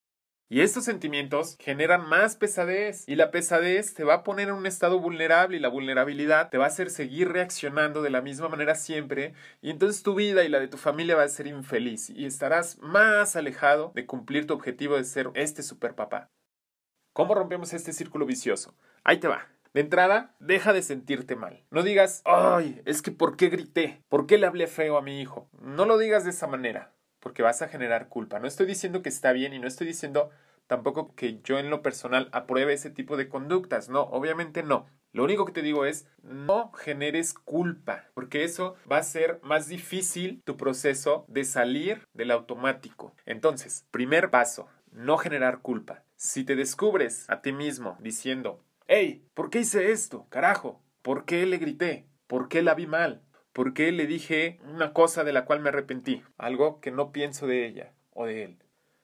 Y 0.53 0.61
estos 0.61 0.83
sentimientos 0.83 1.57
generan 1.59 2.07
más 2.07 2.35
pesadez 2.35 3.05
y 3.07 3.15
la 3.15 3.31
pesadez 3.31 3.95
te 3.95 4.03
va 4.03 4.13
a 4.13 4.23
poner 4.23 4.49
en 4.49 4.53
un 4.53 4.67
estado 4.67 4.99
vulnerable 4.99 5.57
y 5.57 5.59
la 5.59 5.67
vulnerabilidad 5.67 6.51
te 6.51 6.59
va 6.59 6.65
a 6.65 6.67
hacer 6.67 6.91
seguir 6.91 7.31
reaccionando 7.31 8.03
de 8.03 8.11
la 8.11 8.21
misma 8.21 8.49
manera 8.49 8.75
siempre 8.75 9.33
y 9.61 9.71
entonces 9.71 10.03
tu 10.03 10.13
vida 10.13 10.43
y 10.43 10.49
la 10.49 10.59
de 10.59 10.67
tu 10.67 10.77
familia 10.77 11.15
va 11.15 11.23
a 11.23 11.27
ser 11.27 11.47
infeliz 11.47 12.11
y 12.11 12.25
estarás 12.25 12.77
más 12.81 13.35
alejado 13.35 13.93
de 13.95 14.05
cumplir 14.05 14.45
tu 14.45 14.53
objetivo 14.53 14.95
de 14.95 15.05
ser 15.05 15.31
este 15.33 15.63
superpapá. 15.63 16.29
¿Cómo 17.13 17.33
rompemos 17.33 17.73
este 17.73 17.91
círculo 17.91 18.27
vicioso? 18.27 18.75
Ahí 19.03 19.17
te 19.17 19.27
va. 19.27 19.47
De 19.73 19.81
entrada, 19.81 20.35
deja 20.39 20.71
de 20.71 20.83
sentirte 20.83 21.35
mal. 21.35 21.65
No 21.71 21.81
digas, 21.81 22.21
ay, 22.25 22.79
es 22.85 23.01
que 23.01 23.09
¿por 23.09 23.37
qué 23.37 23.49
grité? 23.49 24.03
¿Por 24.07 24.27
qué 24.27 24.37
le 24.37 24.45
hablé 24.45 24.67
feo 24.67 24.97
a 24.97 25.01
mi 25.01 25.19
hijo? 25.19 25.49
No 25.59 25.85
lo 25.85 25.97
digas 25.97 26.25
de 26.25 26.29
esa 26.29 26.45
manera 26.45 26.92
porque 27.23 27.41
vas 27.41 27.61
a 27.61 27.69
generar 27.69 28.09
culpa. 28.09 28.39
No 28.39 28.47
estoy 28.47 28.65
diciendo 28.65 29.01
que 29.01 29.07
está 29.07 29.31
bien 29.31 29.53
y 29.53 29.59
no 29.59 29.65
estoy 29.65 29.87
diciendo 29.87 30.29
tampoco 30.67 31.15
que 31.15 31.39
yo 31.41 31.57
en 31.57 31.69
lo 31.69 31.81
personal 31.81 32.27
apruebe 32.33 32.73
ese 32.73 32.89
tipo 32.89 33.15
de 33.15 33.29
conductas. 33.29 33.87
No, 33.87 34.01
obviamente 34.01 34.61
no. 34.61 34.87
Lo 35.13 35.23
único 35.23 35.45
que 35.45 35.53
te 35.53 35.61
digo 35.61 35.85
es 35.85 36.05
no 36.21 36.73
generes 36.73 37.33
culpa, 37.33 38.09
porque 38.13 38.43
eso 38.43 38.75
va 38.91 38.97
a 38.97 39.03
ser 39.03 39.39
más 39.41 39.69
difícil 39.69 40.41
tu 40.43 40.57
proceso 40.57 41.23
de 41.29 41.45
salir 41.45 42.05
del 42.13 42.29
automático. 42.29 43.15
Entonces, 43.25 43.87
primer 43.89 44.29
paso, 44.29 44.67
no 44.91 45.17
generar 45.17 45.61
culpa. 45.61 46.03
Si 46.17 46.43
te 46.43 46.57
descubres 46.57 47.29
a 47.29 47.41
ti 47.41 47.53
mismo 47.53 47.97
diciendo, 48.01 48.65
hey, 48.87 49.25
¿por 49.33 49.49
qué 49.49 49.59
hice 49.59 49.93
esto? 49.93 50.27
Carajo, 50.29 50.83
¿por 51.01 51.23
qué 51.23 51.45
le 51.45 51.57
grité? 51.57 52.05
¿Por 52.27 52.49
qué 52.49 52.61
la 52.61 52.73
vi 52.73 52.85
mal? 52.85 53.21
¿Por 53.53 53.75
qué 53.75 53.91
le 53.91 54.07
dije 54.07 54.59
una 54.67 54.93
cosa 54.93 55.23
de 55.23 55.31
la 55.31 55.45
cual 55.45 55.59
me 55.59 55.69
arrepentí? 55.69 56.23
Algo 56.37 56.81
que 56.81 56.89
no 56.89 57.11
pienso 57.11 57.45
de 57.45 57.67
ella 57.67 57.93
o 58.11 58.25
de 58.25 58.43
él. 58.43 58.57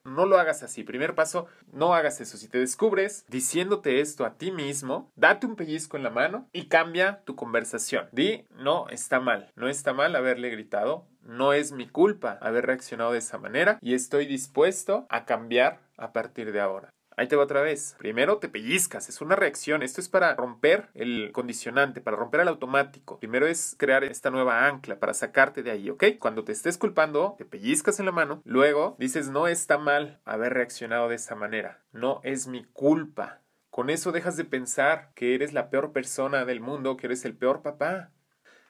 No 0.03 0.25
lo 0.25 0.39
hagas 0.39 0.63
así. 0.63 0.83
Primer 0.83 1.13
paso, 1.13 1.45
no 1.71 1.93
hagas 1.93 2.19
eso. 2.19 2.35
Si 2.35 2.47
te 2.47 2.57
descubres 2.57 3.25
diciéndote 3.27 4.01
esto 4.01 4.25
a 4.25 4.37
ti 4.37 4.51
mismo, 4.51 5.11
date 5.15 5.45
un 5.45 5.55
pellizco 5.55 5.97
en 5.97 6.03
la 6.03 6.09
mano 6.09 6.49
y 6.51 6.67
cambia 6.67 7.21
tu 7.25 7.35
conversación. 7.35 8.09
Di, 8.11 8.45
no, 8.49 8.89
está 8.89 9.19
mal. 9.19 9.51
No 9.55 9.69
está 9.69 9.93
mal 9.93 10.15
haberle 10.15 10.49
gritado. 10.49 11.05
No 11.21 11.53
es 11.53 11.71
mi 11.71 11.87
culpa 11.87 12.39
haber 12.41 12.65
reaccionado 12.65 13.11
de 13.11 13.19
esa 13.19 13.37
manera 13.37 13.77
y 13.81 13.93
estoy 13.93 14.25
dispuesto 14.25 15.05
a 15.09 15.25
cambiar 15.25 15.79
a 15.95 16.11
partir 16.11 16.51
de 16.51 16.61
ahora. 16.61 16.89
Ahí 17.19 17.27
te 17.27 17.35
va 17.35 17.43
otra 17.43 17.61
vez. 17.61 17.97
Primero 17.99 18.37
te 18.37 18.47
pellizcas, 18.47 19.09
es 19.09 19.19
una 19.19 19.35
reacción. 19.35 19.83
Esto 19.83 19.99
es 19.99 20.07
para 20.07 20.35
romper 20.35 20.87
el 20.93 21.33
condicionante, 21.33 21.99
para 21.99 22.15
romper 22.15 22.39
el 22.39 22.47
automático. 22.47 23.19
Primero 23.19 23.45
es 23.45 23.75
crear 23.77 24.05
esta 24.05 24.31
nueva 24.31 24.65
ancla 24.65 25.01
para 25.01 25.13
sacarte 25.13 25.61
de 25.61 25.71
ahí, 25.71 25.89
¿ok? 25.89 26.05
Cuando 26.17 26.45
te 26.45 26.53
estés 26.53 26.77
culpando, 26.77 27.35
te 27.37 27.43
pellizcas 27.43 27.99
en 27.99 28.05
la 28.05 28.13
mano. 28.13 28.41
Luego 28.45 28.95
dices, 28.99 29.27
no 29.27 29.49
está 29.49 29.77
mal 29.77 30.21
haber 30.23 30.53
reaccionado 30.53 31.09
de 31.09 31.15
esa 31.15 31.35
manera. 31.35 31.83
No 31.91 32.21
es 32.23 32.47
mi 32.47 32.63
culpa. 32.63 33.41
Con 33.69 33.89
eso 33.89 34.13
dejas 34.13 34.37
de 34.37 34.45
pensar 34.45 35.11
que 35.13 35.35
eres 35.35 35.51
la 35.51 35.69
peor 35.69 35.91
persona 35.91 36.45
del 36.45 36.61
mundo, 36.61 36.95
que 36.95 37.07
eres 37.07 37.25
el 37.25 37.35
peor 37.35 37.61
papá. 37.61 38.11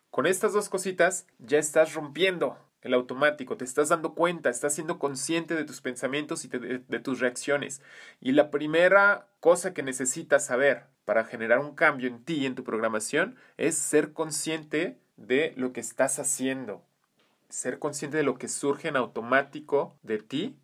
Con 0.10 0.26
estas 0.26 0.54
dos 0.54 0.70
cositas 0.70 1.28
ya 1.38 1.60
estás 1.60 1.94
rompiendo 1.94 2.58
el 2.82 2.94
automático, 2.94 3.58
te 3.58 3.66
estás 3.66 3.90
dando 3.90 4.14
cuenta, 4.14 4.50
estás 4.50 4.74
siendo 4.74 5.00
consciente 5.00 5.56
de 5.56 5.66
tus 5.66 5.82
pensamientos 5.82 6.46
y 6.46 6.48
de, 6.48 7.00
tus 7.00 7.20
reacciones. 7.20 7.82
Y 8.22 8.32
la 8.32 8.52
primera 8.52 9.28
cosa 9.40 9.74
que 9.74 9.84
necesitas 9.84 10.46
saber 10.46 10.86
para 11.06 11.26
generar 11.26 11.60
un 11.60 11.76
cambio 11.76 12.08
en 12.08 12.24
ti 12.24 12.36
y 12.36 12.46
en 12.46 12.56
tu 12.56 12.64
programación 12.64 13.36
es 13.58 13.78
ser 13.78 14.14
consciente 14.14 14.98
de 15.18 15.54
lo 15.58 15.74
que 15.74 15.82
estás 15.82 16.20
haciendo. 16.20 16.84
Ser 17.50 17.80
consciente 17.80 18.18
de 18.18 18.24
lo 18.24 18.38
que 18.38 18.48
surge 18.48 18.88
en 18.88 18.96
automático 18.96 19.98
de 20.04 20.20
ti 20.20 20.58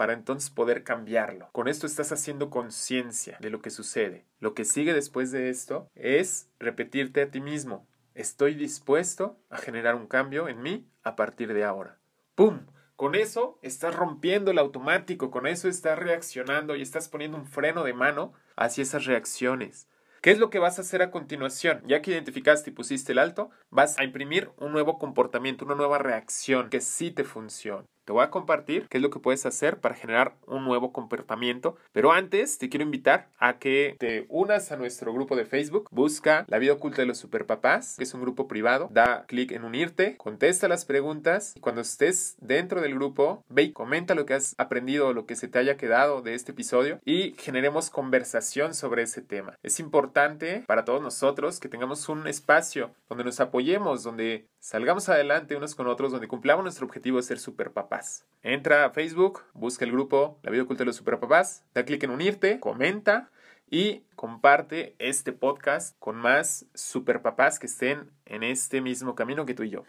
para 0.00 0.14
entonces 0.14 0.48
poder 0.48 0.82
cambiarlo. 0.82 1.50
Con 1.52 1.68
esto 1.68 1.86
estás 1.86 2.10
haciendo 2.10 2.48
conciencia 2.48 3.36
de 3.40 3.50
lo 3.50 3.60
que 3.60 3.68
sucede. 3.68 4.24
Lo 4.38 4.54
que 4.54 4.64
sigue 4.64 4.94
después 4.94 5.30
de 5.30 5.50
esto 5.50 5.90
es 5.94 6.48
repetirte 6.58 7.20
a 7.20 7.30
ti 7.30 7.42
mismo, 7.42 7.86
estoy 8.14 8.54
dispuesto 8.54 9.38
a 9.50 9.58
generar 9.58 9.94
un 9.94 10.06
cambio 10.06 10.48
en 10.48 10.62
mí 10.62 10.88
a 11.02 11.16
partir 11.16 11.52
de 11.54 11.64
ahora. 11.64 11.98
¡Pum! 12.34 12.66
Con 12.96 13.14
eso 13.14 13.58
estás 13.62 13.94
rompiendo 13.94 14.50
el 14.50 14.58
automático, 14.58 15.30
con 15.30 15.46
eso 15.46 15.68
estás 15.68 15.98
reaccionando 15.98 16.76
y 16.76 16.82
estás 16.82 17.08
poniendo 17.08 17.38
un 17.38 17.46
freno 17.46 17.82
de 17.82 17.94
mano 17.94 18.34
hacia 18.56 18.82
esas 18.82 19.06
reacciones. 19.06 19.88
¿Qué 20.20 20.30
es 20.30 20.38
lo 20.38 20.50
que 20.50 20.58
vas 20.58 20.78
a 20.78 20.82
hacer 20.82 21.00
a 21.00 21.10
continuación? 21.10 21.82
Ya 21.86 22.02
que 22.02 22.10
identificaste 22.10 22.68
y 22.68 22.74
pusiste 22.74 23.12
el 23.12 23.18
alto, 23.18 23.50
vas 23.70 23.98
a 23.98 24.04
imprimir 24.04 24.50
un 24.58 24.72
nuevo 24.72 24.98
comportamiento, 24.98 25.64
una 25.64 25.76
nueva 25.76 25.96
reacción 25.96 26.68
que 26.68 26.82
sí 26.82 27.10
te 27.10 27.24
funcione. 27.24 27.86
Te 28.10 28.14
voy 28.14 28.24
a 28.24 28.30
compartir 28.30 28.88
qué 28.88 28.98
es 28.98 29.02
lo 29.02 29.10
que 29.10 29.20
puedes 29.20 29.46
hacer 29.46 29.78
para 29.78 29.94
generar 29.94 30.34
un 30.44 30.64
nuevo 30.64 30.92
comportamiento. 30.92 31.76
Pero 31.92 32.10
antes 32.10 32.58
te 32.58 32.68
quiero 32.68 32.82
invitar 32.82 33.28
a 33.38 33.60
que 33.60 33.94
te 34.00 34.26
unas 34.28 34.72
a 34.72 34.76
nuestro 34.76 35.14
grupo 35.14 35.36
de 35.36 35.44
Facebook. 35.44 35.88
Busca 35.92 36.44
La 36.48 36.58
vida 36.58 36.72
oculta 36.72 37.02
de 37.02 37.06
los 37.06 37.18
superpapás, 37.18 37.94
que 37.96 38.02
es 38.02 38.12
un 38.12 38.22
grupo 38.22 38.48
privado. 38.48 38.88
Da 38.90 39.26
clic 39.28 39.52
en 39.52 39.62
unirte, 39.62 40.16
contesta 40.16 40.66
las 40.66 40.86
preguntas 40.86 41.52
y 41.54 41.60
cuando 41.60 41.82
estés 41.82 42.34
dentro 42.40 42.80
del 42.80 42.96
grupo, 42.96 43.44
ve 43.48 43.62
y 43.62 43.72
comenta 43.72 44.16
lo 44.16 44.26
que 44.26 44.34
has 44.34 44.56
aprendido, 44.58 45.12
lo 45.12 45.24
que 45.24 45.36
se 45.36 45.46
te 45.46 45.60
haya 45.60 45.76
quedado 45.76 46.20
de 46.20 46.34
este 46.34 46.50
episodio 46.50 46.98
y 47.04 47.36
generemos 47.38 47.90
conversación 47.90 48.74
sobre 48.74 49.02
ese 49.02 49.22
tema. 49.22 49.56
Es 49.62 49.78
importante 49.78 50.64
para 50.66 50.84
todos 50.84 51.00
nosotros 51.00 51.60
que 51.60 51.68
tengamos 51.68 52.08
un 52.08 52.26
espacio 52.26 52.90
donde 53.08 53.22
nos 53.22 53.38
apoyemos, 53.38 54.02
donde 54.02 54.48
salgamos 54.58 55.08
adelante 55.08 55.54
unos 55.54 55.76
con 55.76 55.86
otros, 55.86 56.10
donde 56.10 56.26
cumplamos 56.26 56.64
nuestro 56.64 56.86
objetivo 56.86 57.18
de 57.18 57.22
ser 57.22 57.38
superpapás. 57.38 57.99
Entra 58.42 58.84
a 58.84 58.90
Facebook, 58.90 59.42
busca 59.52 59.84
el 59.84 59.92
grupo 59.92 60.38
La 60.42 60.50
Vida 60.50 60.62
Oculta 60.62 60.82
de 60.82 60.86
los 60.86 60.96
Superpapás, 60.96 61.64
da 61.74 61.84
clic 61.84 62.02
en 62.02 62.10
unirte, 62.10 62.58
comenta 62.58 63.30
y 63.70 64.02
comparte 64.16 64.96
este 64.98 65.32
podcast 65.32 65.96
con 65.98 66.16
más 66.16 66.66
superpapás 66.74 67.58
que 67.58 67.66
estén 67.66 68.10
en 68.24 68.42
este 68.42 68.80
mismo 68.80 69.14
camino 69.14 69.46
que 69.46 69.54
tú 69.54 69.62
y 69.62 69.70
yo. 69.70 69.84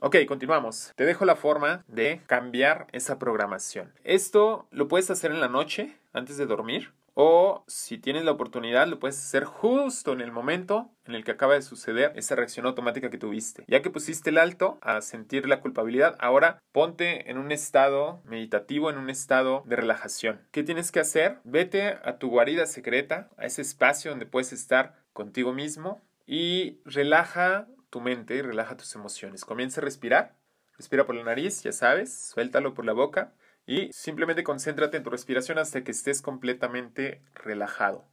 Ok, 0.00 0.16
continuamos. 0.26 0.92
Te 0.96 1.04
dejo 1.04 1.24
la 1.24 1.36
forma 1.36 1.84
de 1.88 2.20
cambiar 2.26 2.88
esa 2.92 3.18
programación. 3.18 3.92
Esto 4.02 4.66
lo 4.70 4.88
puedes 4.88 5.10
hacer 5.10 5.30
en 5.30 5.40
la 5.40 5.48
noche, 5.48 5.96
antes 6.12 6.36
de 6.36 6.46
dormir. 6.46 6.92
O 7.14 7.64
si 7.68 7.98
tienes 7.98 8.24
la 8.24 8.32
oportunidad, 8.32 8.88
lo 8.88 8.98
puedes 8.98 9.18
hacer 9.18 9.44
justo 9.44 10.12
en 10.12 10.20
el 10.20 10.32
momento 10.32 10.90
en 11.06 11.14
el 11.14 11.24
que 11.24 11.30
acaba 11.30 11.54
de 11.54 11.62
suceder 11.62 12.12
esa 12.16 12.34
reacción 12.34 12.66
automática 12.66 13.08
que 13.08 13.18
tuviste. 13.18 13.64
Ya 13.68 13.82
que 13.82 13.90
pusiste 13.90 14.30
el 14.30 14.38
alto 14.38 14.78
a 14.82 15.00
sentir 15.00 15.48
la 15.48 15.60
culpabilidad, 15.60 16.16
ahora 16.18 16.60
ponte 16.72 17.30
en 17.30 17.38
un 17.38 17.52
estado 17.52 18.20
meditativo, 18.24 18.90
en 18.90 18.98
un 18.98 19.10
estado 19.10 19.62
de 19.66 19.76
relajación. 19.76 20.40
¿Qué 20.50 20.64
tienes 20.64 20.90
que 20.90 21.00
hacer? 21.00 21.38
Vete 21.44 21.98
a 22.02 22.18
tu 22.18 22.30
guarida 22.30 22.66
secreta, 22.66 23.30
a 23.36 23.46
ese 23.46 23.62
espacio 23.62 24.10
donde 24.10 24.26
puedes 24.26 24.52
estar 24.52 24.96
contigo 25.12 25.52
mismo 25.52 26.02
y 26.26 26.80
relaja 26.84 27.68
tu 27.90 28.00
mente 28.00 28.34
y 28.34 28.42
relaja 28.42 28.76
tus 28.76 28.92
emociones. 28.96 29.44
Comienza 29.44 29.80
a 29.80 29.84
respirar. 29.84 30.34
Respira 30.76 31.06
por 31.06 31.14
la 31.14 31.22
nariz, 31.22 31.62
ya 31.62 31.70
sabes, 31.70 32.12
suéltalo 32.12 32.74
por 32.74 32.84
la 32.84 32.92
boca 32.92 33.32
y 33.66 33.92
simplemente 33.92 34.44
concéntrate 34.44 34.96
en 34.96 35.02
tu 35.02 35.10
respiración 35.10 35.58
hasta 35.58 35.84
que 35.84 35.90
estés 35.90 36.22
completamente 36.22 37.22
relajado. 37.34 38.06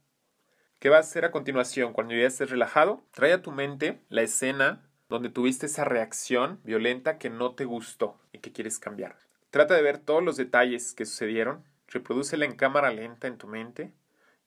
¿Qué 0.80 0.90
vas 0.90 1.06
a 1.06 1.10
hacer 1.10 1.26
a 1.26 1.32
continuación? 1.32 1.94
Cuando 1.94 2.16
ya 2.16 2.26
estés 2.26 2.50
relajado, 2.50 3.04
trae 3.12 3.34
a 3.34 3.42
tu 3.42 3.52
mente 3.52 4.02
la 4.10 4.24
escena 4.24 4.90
donde 5.10 5.30
tuviste 5.30 5.66
esa 5.66 5.84
reacción 5.84 6.60
violenta 6.64 7.18
que 7.18 7.30
no 7.30 7.54
te 7.54 7.66
gustó 7.66 8.20
y 8.32 8.40
que 8.40 8.52
quieres 8.52 8.80
cambiar. 8.80 9.18
Trata 9.50 9.76
de 9.76 9.82
ver 9.82 9.98
todos 9.98 10.24
los 10.24 10.38
detalles 10.38 10.94
que 10.94 11.06
sucedieron, 11.06 11.66
reprodúcela 11.88 12.46
en 12.46 12.56
cámara 12.56 12.90
lenta 12.92 13.28
en 13.28 13.38
tu 13.38 13.48
mente 13.48 13.94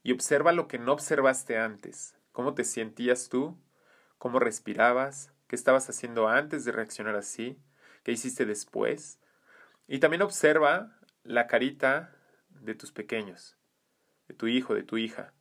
y 0.03 0.13
observa 0.13 0.53
lo 0.53 0.67
que 0.67 0.79
no 0.79 0.93
observaste 0.93 1.59
antes. 1.59 2.17
¿Cómo 2.33 2.55
te 2.55 2.65
sentías 2.65 3.29
tú? 3.29 3.57
¿Cómo 4.19 4.39
respirabas? 4.39 5.33
¿Qué 5.47 5.55
estabas 5.55 5.89
haciendo 5.91 6.29
antes 6.29 6.65
de 6.65 6.73
reaccionar 6.73 7.15
así? 7.15 7.59
¿Qué 8.03 8.13
hiciste 8.13 8.47
después? 8.47 9.21
Y 9.87 9.99
también 9.99 10.23
observa 10.23 10.99
la 11.23 11.47
carita 11.47 12.15
de 12.49 12.75
tus 12.75 12.93
pequeños, 12.93 13.57
de 14.29 14.35
tu 14.35 14.47
hijo, 14.47 14.75
de 14.75 14.83
tu 14.83 14.97
hija. 14.97 15.35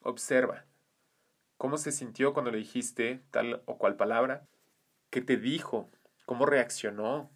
Observa 0.00 0.64
cómo 1.58 1.76
se 1.76 1.92
sintió 1.92 2.32
cuando 2.32 2.50
le 2.50 2.58
dijiste 2.58 3.22
tal 3.30 3.62
o 3.66 3.78
cual 3.78 3.96
palabra, 3.96 4.48
qué 5.10 5.20
te 5.20 5.36
dijo, 5.36 5.90
cómo 6.24 6.46
reaccionó, 6.46 7.30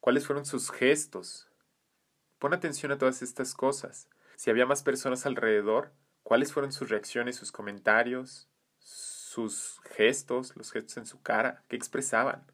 cuáles 0.00 0.26
fueron 0.26 0.44
sus 0.44 0.70
gestos. 0.70 1.48
Pon 2.38 2.52
atención 2.52 2.92
a 2.92 2.98
todas 2.98 3.22
estas 3.22 3.54
cosas. 3.54 4.08
Si 4.36 4.50
había 4.50 4.66
más 4.66 4.82
personas 4.82 5.24
alrededor, 5.24 5.92
cuáles 6.22 6.52
fueron 6.52 6.72
sus 6.72 6.90
reacciones, 6.90 7.36
sus 7.36 7.52
comentarios, 7.52 8.48
sus 8.78 9.80
gestos, 9.84 10.56
los 10.56 10.72
gestos 10.72 10.96
en 10.96 11.06
su 11.06 11.22
cara, 11.22 11.62
qué 11.68 11.76
expresaban. 11.76 12.44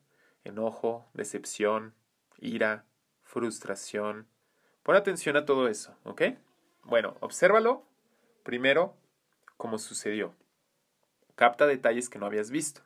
Enojo, 0.44 1.10
decepción, 1.14 1.94
ira, 2.38 2.84
frustración. 3.30 4.26
Pon 4.82 4.96
atención 4.96 5.36
a 5.36 5.44
todo 5.44 5.68
eso, 5.68 5.96
¿ok? 6.02 6.22
Bueno, 6.82 7.16
obsérvalo 7.20 7.84
primero 8.42 8.96
como 9.56 9.78
sucedió. 9.78 10.34
Capta 11.36 11.66
detalles 11.66 12.08
que 12.08 12.18
no 12.18 12.26
habías 12.26 12.50
visto. 12.50 12.82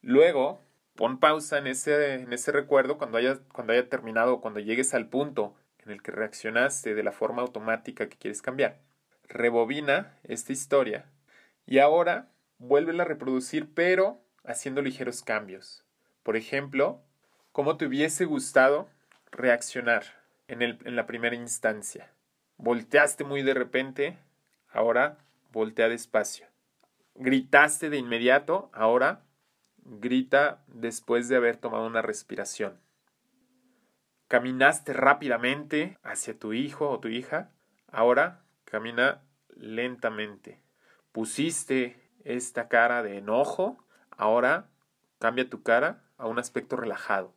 Luego, 0.00 0.60
pon 0.96 1.18
pausa 1.20 1.58
en 1.58 1.68
ese, 1.68 2.14
en 2.14 2.32
ese 2.32 2.50
recuerdo 2.50 2.98
cuando 2.98 3.18
haya, 3.18 3.38
cuando 3.52 3.72
haya 3.72 3.88
terminado, 3.88 4.40
cuando 4.40 4.60
llegues 4.60 4.92
al 4.92 5.08
punto 5.08 5.54
en 5.78 5.92
el 5.92 6.02
que 6.02 6.10
reaccionaste 6.10 6.94
de 6.94 7.02
la 7.02 7.12
forma 7.12 7.42
automática 7.42 8.08
que 8.08 8.18
quieres 8.18 8.42
cambiar. 8.42 8.80
Rebobina 9.28 10.18
esta 10.24 10.52
historia 10.52 11.06
y 11.64 11.78
ahora 11.78 12.28
vuélvela 12.58 13.04
a 13.04 13.06
reproducir 13.06 13.72
pero 13.72 14.20
haciendo 14.44 14.82
ligeros 14.82 15.22
cambios. 15.22 15.84
Por 16.24 16.36
ejemplo, 16.36 17.02
¿cómo 17.52 17.76
te 17.76 17.86
hubiese 17.86 18.24
gustado 18.24 18.88
reaccionar 19.32 20.04
en, 20.46 20.62
el, 20.62 20.78
en 20.84 20.94
la 20.94 21.06
primera 21.06 21.34
instancia. 21.34 22.12
Volteaste 22.58 23.24
muy 23.24 23.42
de 23.42 23.54
repente, 23.54 24.18
ahora 24.70 25.18
voltea 25.50 25.88
despacio. 25.88 26.46
Gritaste 27.14 27.90
de 27.90 27.96
inmediato, 27.96 28.70
ahora 28.72 29.24
grita 29.84 30.62
después 30.68 31.28
de 31.28 31.36
haber 31.36 31.56
tomado 31.56 31.86
una 31.86 32.02
respiración. 32.02 32.80
Caminaste 34.28 34.92
rápidamente 34.92 35.98
hacia 36.02 36.38
tu 36.38 36.52
hijo 36.52 36.88
o 36.88 37.00
tu 37.00 37.08
hija, 37.08 37.50
ahora 37.88 38.44
camina 38.64 39.22
lentamente. 39.48 40.62
Pusiste 41.12 42.10
esta 42.24 42.68
cara 42.68 43.02
de 43.02 43.18
enojo, 43.18 43.84
ahora 44.10 44.70
cambia 45.18 45.50
tu 45.50 45.62
cara 45.62 46.04
a 46.16 46.26
un 46.26 46.38
aspecto 46.38 46.76
relajado. 46.76 47.34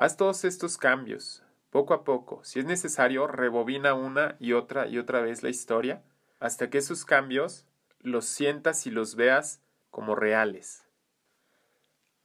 Haz 0.00 0.16
todos 0.16 0.46
estos 0.46 0.78
cambios, 0.78 1.42
poco 1.68 1.92
a 1.92 2.04
poco. 2.04 2.42
Si 2.42 2.58
es 2.58 2.64
necesario, 2.64 3.26
rebobina 3.26 3.92
una 3.92 4.34
y 4.40 4.54
otra 4.54 4.86
y 4.86 4.96
otra 4.96 5.20
vez 5.20 5.42
la 5.42 5.50
historia 5.50 6.02
hasta 6.38 6.70
que 6.70 6.78
esos 6.78 7.04
cambios 7.04 7.66
los 8.00 8.24
sientas 8.24 8.86
y 8.86 8.90
los 8.90 9.14
veas 9.14 9.60
como 9.90 10.14
reales. 10.14 10.86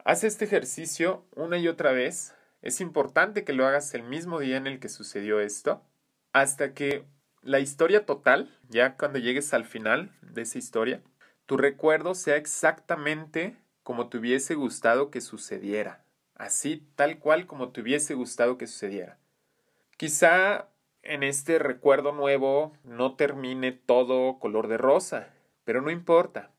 Haz 0.06 0.24
este 0.24 0.46
ejercicio 0.46 1.26
una 1.36 1.58
y 1.58 1.68
otra 1.68 1.92
vez. 1.92 2.34
Es 2.62 2.80
importante 2.80 3.44
que 3.44 3.52
lo 3.52 3.68
hagas 3.68 3.94
el 3.94 4.04
mismo 4.04 4.40
día 4.40 4.56
en 4.56 4.68
el 4.68 4.80
que 4.80 4.88
sucedió 4.88 5.42
esto, 5.42 5.84
hasta 6.32 6.74
que 6.74 7.04
la 7.42 7.60
historia 7.60 8.06
total, 8.06 8.58
ya 8.70 8.96
cuando 8.96 9.20
llegues 9.20 9.54
al 9.54 9.66
final 9.66 10.14
de 10.22 10.44
esa 10.44 10.60
historia, 10.60 11.02
tu 11.46 11.58
recuerdo 11.58 12.16
sea 12.16 12.38
exactamente 12.38 13.58
como 13.84 14.08
te 14.08 14.18
hubiese 14.18 14.56
gustado 14.56 15.12
que 15.12 15.20
sucediera 15.20 16.05
así 16.36 16.88
tal 16.96 17.20
cual 17.20 17.48
como 17.48 17.70
te 17.70 17.82
hubiese 17.82 18.14
gustado 18.14 18.58
que 18.58 18.68
sucediera. 18.68 19.18
Quizá 19.98 20.70
en 21.02 21.24
este 21.24 21.60
recuerdo 21.60 22.12
nuevo 22.12 22.74
no 22.84 23.16
termine 23.16 23.72
todo 23.72 24.40
color 24.40 24.68
de 24.68 24.78
rosa, 24.78 25.30
pero 25.64 25.82
no 25.82 25.92
importa, 25.92 26.52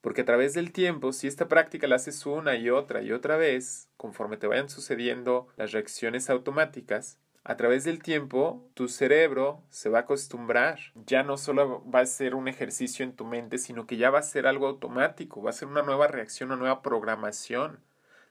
porque 0.00 0.22
a 0.22 0.24
través 0.24 0.54
del 0.54 0.72
tiempo, 0.72 1.12
si 1.12 1.26
esta 1.26 1.48
práctica 1.48 1.86
la 1.86 1.96
haces 1.96 2.24
una 2.26 2.56
y 2.56 2.70
otra 2.70 3.02
y 3.02 3.12
otra 3.12 3.36
vez, 3.36 3.88
conforme 3.96 4.36
te 4.36 4.46
vayan 4.46 4.68
sucediendo 4.68 5.48
las 5.56 5.72
reacciones 5.72 6.30
automáticas, 6.30 7.18
a 7.42 7.56
través 7.56 7.84
del 7.84 8.02
tiempo 8.02 8.68
tu 8.74 8.88
cerebro 8.88 9.62
se 9.70 9.88
va 9.88 9.98
a 9.98 10.02
acostumbrar. 10.02 10.78
Ya 10.94 11.22
no 11.22 11.38
solo 11.38 11.82
va 11.90 12.00
a 12.00 12.06
ser 12.06 12.34
un 12.34 12.48
ejercicio 12.48 13.04
en 13.04 13.16
tu 13.16 13.24
mente, 13.24 13.58
sino 13.58 13.86
que 13.86 13.96
ya 13.96 14.10
va 14.10 14.18
a 14.18 14.22
ser 14.22 14.46
algo 14.46 14.66
automático, 14.66 15.42
va 15.42 15.50
a 15.50 15.54
ser 15.54 15.68
una 15.68 15.82
nueva 15.82 16.06
reacción, 16.06 16.50
una 16.50 16.58
nueva 16.58 16.82
programación. 16.82 17.80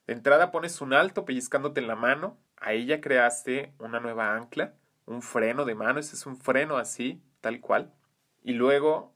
De 0.09 0.15
entrada 0.15 0.49
pones 0.49 0.81
un 0.81 0.93
alto 0.93 1.23
pellizcándote 1.23 1.81
en 1.81 1.87
la 1.87 1.95
mano, 1.95 2.35
ahí 2.57 2.87
ya 2.87 2.99
creaste 2.99 3.73
una 3.77 3.99
nueva 3.99 4.33
ancla, 4.33 4.73
un 5.05 5.21
freno 5.21 5.65
de 5.65 5.75
mano, 5.75 5.99
ese 5.99 6.15
es 6.15 6.25
un 6.25 6.35
freno 6.35 6.77
así, 6.77 7.21
tal 7.41 7.61
cual. 7.61 7.93
Y 8.41 8.53
luego 8.53 9.13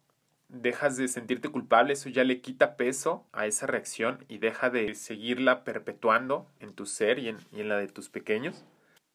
dejas 0.50 0.96
de 0.96 1.08
sentirte 1.08 1.50
culpable, 1.50 1.94
eso 1.94 2.10
ya 2.10 2.24
le 2.24 2.42
quita 2.42 2.78
peso 2.78 3.26
a 3.32 3.48
esa 3.48 3.66
reacción 3.66 4.24
y 4.28 4.38
deja 4.38 4.70
de 4.70 4.94
seguirla 4.94 5.64
perpetuando 5.64 6.46
en 6.60 6.76
tu 6.76 6.86
ser 6.86 7.18
y 7.18 7.30
en, 7.30 7.38
y 7.52 7.62
en 7.62 7.70
la 7.70 7.78
de 7.78 7.88
tus 7.88 8.10
pequeños. 8.10 8.64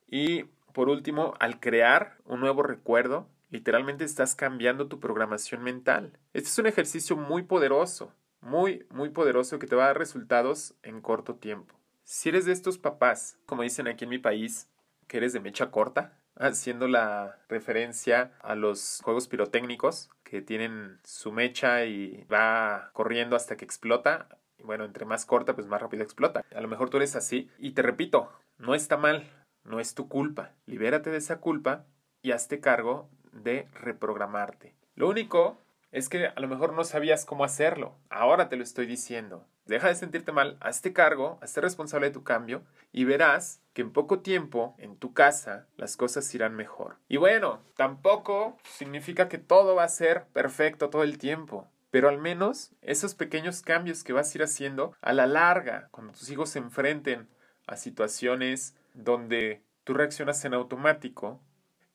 Y 0.09 0.47
por 0.73 0.89
último, 0.89 1.35
al 1.39 1.61
crear 1.61 2.17
un 2.25 2.41
nuevo 2.41 2.65
recuerdo, 2.65 3.29
literalmente 3.51 4.03
estás 4.03 4.35
cambiando 4.35 4.89
tu 4.89 4.99
programación 4.99 5.63
mental. 5.63 6.19
Este 6.33 6.49
es 6.49 6.59
un 6.59 6.67
ejercicio 6.67 7.17
muy 7.17 7.45
poderoso, 7.45 8.13
muy, 8.41 8.87
muy 8.91 9.11
poderoso 9.11 9.59
que 9.59 9.67
te 9.67 9.77
va 9.77 9.85
a 9.85 9.87
dar 9.89 9.99
resultados 9.99 10.75
en 10.83 11.01
corto 11.01 11.37
tiempo. 11.37 11.75
Si 12.05 12.29
eres 12.29 12.47
de 12.47 12.53
estos 12.53 12.79
papás, 12.79 13.39
como 13.47 13.63
dicen 13.63 13.89
aquí 13.89 14.05
en 14.05 14.11
mi 14.11 14.19
país, 14.19 14.69
que 15.07 15.19
eres 15.19 15.33
de 15.33 15.41
mecha 15.41 15.71
corta, 15.71 16.19
haciendo 16.37 16.89
la 16.89 17.39
referencia 17.49 18.33
a 18.41 18.55
los 18.55 19.01
juegos 19.03 19.29
pirotécnicos 19.29 20.11
que 20.23 20.41
tienen 20.41 21.01
su 21.05 21.33
mecha 21.33 21.85
y 21.85 22.25
va 22.33 22.91
corriendo 22.93 23.37
hasta 23.37 23.57
que 23.57 23.65
explota. 23.65 24.29
Y 24.57 24.63
bueno, 24.63 24.85
entre 24.85 25.05
más 25.05 25.27
corta, 25.27 25.55
pues 25.55 25.67
más 25.67 25.81
rápido 25.81 26.03
explota. 26.03 26.45
A 26.55 26.61
lo 26.61 26.69
mejor 26.69 26.91
tú 26.91 26.97
eres 26.97 27.17
así. 27.17 27.51
Y 27.59 27.73
te 27.73 27.83
repito, 27.83 28.33
no 28.59 28.75
está 28.75 28.97
mal, 28.97 29.25
no 29.65 29.81
es 29.81 29.95
tu 29.95 30.09
culpa. 30.09 30.53
Libérate 30.67 31.11
de 31.11 31.19
esa 31.19 31.41
culpa 31.41 31.87
y 32.23 32.33
hazte 32.33 32.61
cargo 32.61 33.09
de 33.33 33.69
reprogramarte. 33.73 34.75
Lo 34.95 35.09
único 35.09 35.59
es 35.91 36.09
que 36.09 36.27
a 36.27 36.41
lo 36.41 36.49
mejor 36.49 36.73
no 36.73 36.85
sabías 36.85 37.25
cómo 37.25 37.45
hacerlo. 37.45 37.97
Ahora 38.11 38.49
te 38.49 38.57
lo 38.57 38.63
estoy 38.63 38.87
diciendo. 38.87 39.47
Deja 39.65 39.89
de 39.89 39.95
sentirte 39.95 40.33
mal, 40.33 40.57
hazte 40.61 40.93
cargo, 40.93 41.39
hazte 41.43 41.61
responsable 41.61 42.09
de 42.09 42.15
tu 42.15 42.25
cambio 42.25 42.63
y 42.91 43.05
verás 43.05 43.61
que 43.75 43.83
en 43.83 43.93
poco 43.93 44.21
tiempo 44.21 44.75
en 44.79 44.97
tu 44.97 45.13
casa 45.13 45.67
las 45.77 45.97
cosas 45.97 46.35
irán 46.35 46.55
mejor. 46.55 46.97
Y 47.09 47.19
bueno, 47.19 47.61
tampoco 47.77 48.57
significa 48.65 49.29
que 49.29 49.39
todo 49.39 49.75
va 49.75 49.85
a 49.85 49.89
ser 49.89 50.25
perfecto 50.33 50.89
todo 50.89 51.03
el 51.03 51.19
tiempo. 51.19 51.69
Pero 51.91 52.09
al 52.09 52.19
menos 52.19 52.73
esos 52.83 53.15
pequeños 53.15 53.63
cambios 53.63 54.05
que 54.05 54.13
vas 54.13 54.33
a 54.33 54.39
ir 54.39 54.43
haciendo 54.43 54.95
a 55.01 55.13
la 55.13 55.27
larga, 55.27 55.89
cuando 55.91 56.13
tus 56.13 56.31
hijos 56.31 56.51
se 56.51 56.59
enfrenten 56.59 57.29
a 57.67 57.77
situaciones 57.77 58.75
donde 58.95 59.63
tú 59.85 59.95
reaccionas 59.95 60.45
en 60.45 60.55
automático, 60.55 61.41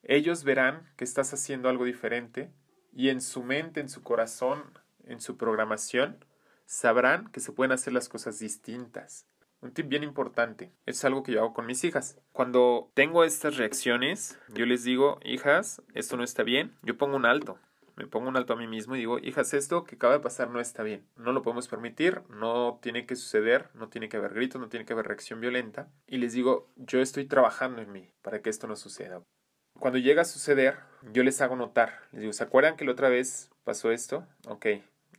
ellos 0.02 0.44
verán 0.44 0.88
que 0.96 1.04
estás 1.04 1.32
haciendo 1.32 1.68
algo 1.68 1.84
diferente 1.84 2.50
y 2.94 3.08
en 3.08 3.20
su 3.20 3.42
mente, 3.42 3.80
en 3.80 3.88
su 3.88 4.02
corazón, 4.02 4.62
en 5.04 5.20
su 5.20 5.36
programación, 5.36 6.24
sabrán 6.64 7.28
que 7.28 7.40
se 7.40 7.52
pueden 7.52 7.72
hacer 7.72 7.92
las 7.92 8.08
cosas 8.08 8.38
distintas. 8.38 9.26
Un 9.60 9.72
tip 9.72 9.88
bien 9.88 10.04
importante, 10.04 10.72
es 10.86 11.04
algo 11.04 11.22
que 11.22 11.32
yo 11.32 11.40
hago 11.40 11.54
con 11.54 11.66
mis 11.66 11.84
hijas. 11.84 12.18
Cuando 12.32 12.90
tengo 12.94 13.24
estas 13.24 13.56
reacciones, 13.56 14.38
yo 14.48 14.66
les 14.66 14.84
digo, 14.84 15.18
hijas, 15.24 15.82
esto 15.94 16.16
no 16.16 16.22
está 16.22 16.42
bien, 16.42 16.76
yo 16.82 16.96
pongo 16.96 17.16
un 17.16 17.26
alto. 17.26 17.58
Me 17.96 18.06
pongo 18.06 18.28
un 18.28 18.36
alto 18.36 18.52
a 18.52 18.56
mí 18.56 18.66
mismo 18.66 18.96
y 18.96 18.98
digo, 18.98 19.18
hijas, 19.20 19.54
esto 19.54 19.84
que 19.84 19.94
acaba 19.94 20.14
de 20.14 20.20
pasar 20.20 20.50
no 20.50 20.60
está 20.60 20.82
bien. 20.82 21.06
No 21.16 21.32
lo 21.32 21.42
podemos 21.42 21.68
permitir, 21.68 22.22
no 22.28 22.80
tiene 22.82 23.06
que 23.06 23.14
suceder, 23.14 23.70
no 23.74 23.88
tiene 23.88 24.08
que 24.08 24.16
haber 24.16 24.34
gritos, 24.34 24.60
no 24.60 24.68
tiene 24.68 24.84
que 24.84 24.92
haber 24.92 25.06
reacción 25.06 25.40
violenta. 25.40 25.88
Y 26.08 26.18
les 26.18 26.32
digo, 26.32 26.68
yo 26.76 27.00
estoy 27.00 27.24
trabajando 27.24 27.80
en 27.82 27.92
mí 27.92 28.10
para 28.20 28.42
que 28.42 28.50
esto 28.50 28.66
no 28.66 28.74
suceda. 28.74 29.22
Cuando 29.78 29.98
llega 29.98 30.22
a 30.22 30.26
suceder, 30.26 30.76
yo 31.12 31.22
les 31.22 31.40
hago 31.40 31.56
notar. 31.56 32.00
Les 32.12 32.22
digo, 32.22 32.32
¿se 32.32 32.44
acuerdan 32.44 32.76
que 32.76 32.84
la 32.84 32.92
otra 32.92 33.08
vez 33.08 33.50
pasó 33.64 33.90
esto? 33.90 34.26
Ok, 34.46 34.66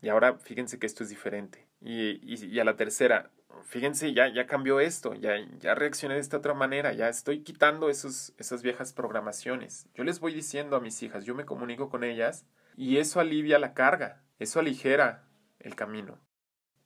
y 0.02 0.10
ahora 0.10 0.38
fíjense 0.38 0.80
que 0.80 0.86
esto 0.86 1.04
es 1.04 1.10
diferente. 1.10 1.65
Y, 1.82 2.19
y, 2.24 2.60
a 2.60 2.63
la 2.63 2.76
tercera, 2.76 3.32
fíjense, 3.63 4.13
ya, 4.13 4.28
ya 4.28 4.48
cambió 4.48 4.80
esto, 4.80 5.13
ya, 5.13 5.36
ya 5.60 5.76
reaccioné 5.76 6.15
de 6.15 6.21
esta 6.21 6.38
otra 6.38 6.54
manera, 6.54 6.93
ya 6.93 7.10
estoy 7.10 7.43
quitando 7.43 7.89
esos, 7.89 8.34
esas 8.38 8.63
viejas 8.63 8.93
programaciones. 8.93 9.88
Yo 9.93 10.04
les 10.04 10.19
voy 10.19 10.34
diciendo 10.34 10.76
a 10.76 10.82
mis 10.82 11.02
hijas, 11.04 11.26
yo 11.26 11.36
me 11.36 11.45
comunico 11.45 11.89
con 11.89 12.04
ellas 12.04 12.45
y 12.76 12.98
eso 12.98 13.19
alivia 13.19 13.60
la 13.60 13.74
carga, 13.74 14.24
eso 14.39 14.60
aligera 14.60 15.24
el 15.60 15.76
camino. 15.76 16.19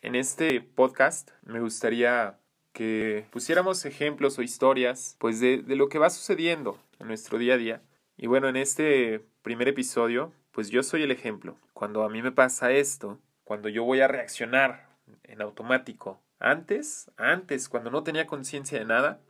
En 0.01 0.15
este 0.15 0.61
podcast 0.61 1.31
me 1.43 1.59
gustaría 1.59 2.39
que 2.73 3.27
pusiéramos 3.31 3.85
ejemplos 3.85 4.37
o 4.39 4.41
historias 4.41 5.15
pues 5.19 5.39
de, 5.39 5.61
de 5.61 5.75
lo 5.75 5.89
que 5.89 5.99
va 5.99 6.09
sucediendo 6.09 6.79
en 6.99 7.07
nuestro 7.07 7.37
día 7.37 7.55
a 7.55 7.57
día. 7.57 7.81
Y 8.21 8.27
bueno, 8.27 8.49
en 8.49 8.57
este 8.57 9.25
primer 9.41 9.69
episodio 9.69 10.33
pues 10.51 10.69
yo 10.69 10.83
soy 10.83 11.03
el 11.03 11.11
ejemplo. 11.11 11.57
Cuando 11.71 12.03
a 12.03 12.09
mí 12.09 12.21
me 12.21 12.33
pasa 12.33 12.73
esto, 12.73 13.17
cuando 13.45 13.69
yo 13.69 13.85
voy 13.85 14.01
a 14.01 14.09
reaccionar 14.09 14.89
en 15.23 15.41
automático, 15.41 16.21
antes, 16.37 17.09
antes, 17.15 17.69
cuando 17.69 17.89
no 17.91 18.03
tenía 18.03 18.27
conciencia 18.27 18.77
de 18.77 18.83
nada, 18.83 19.21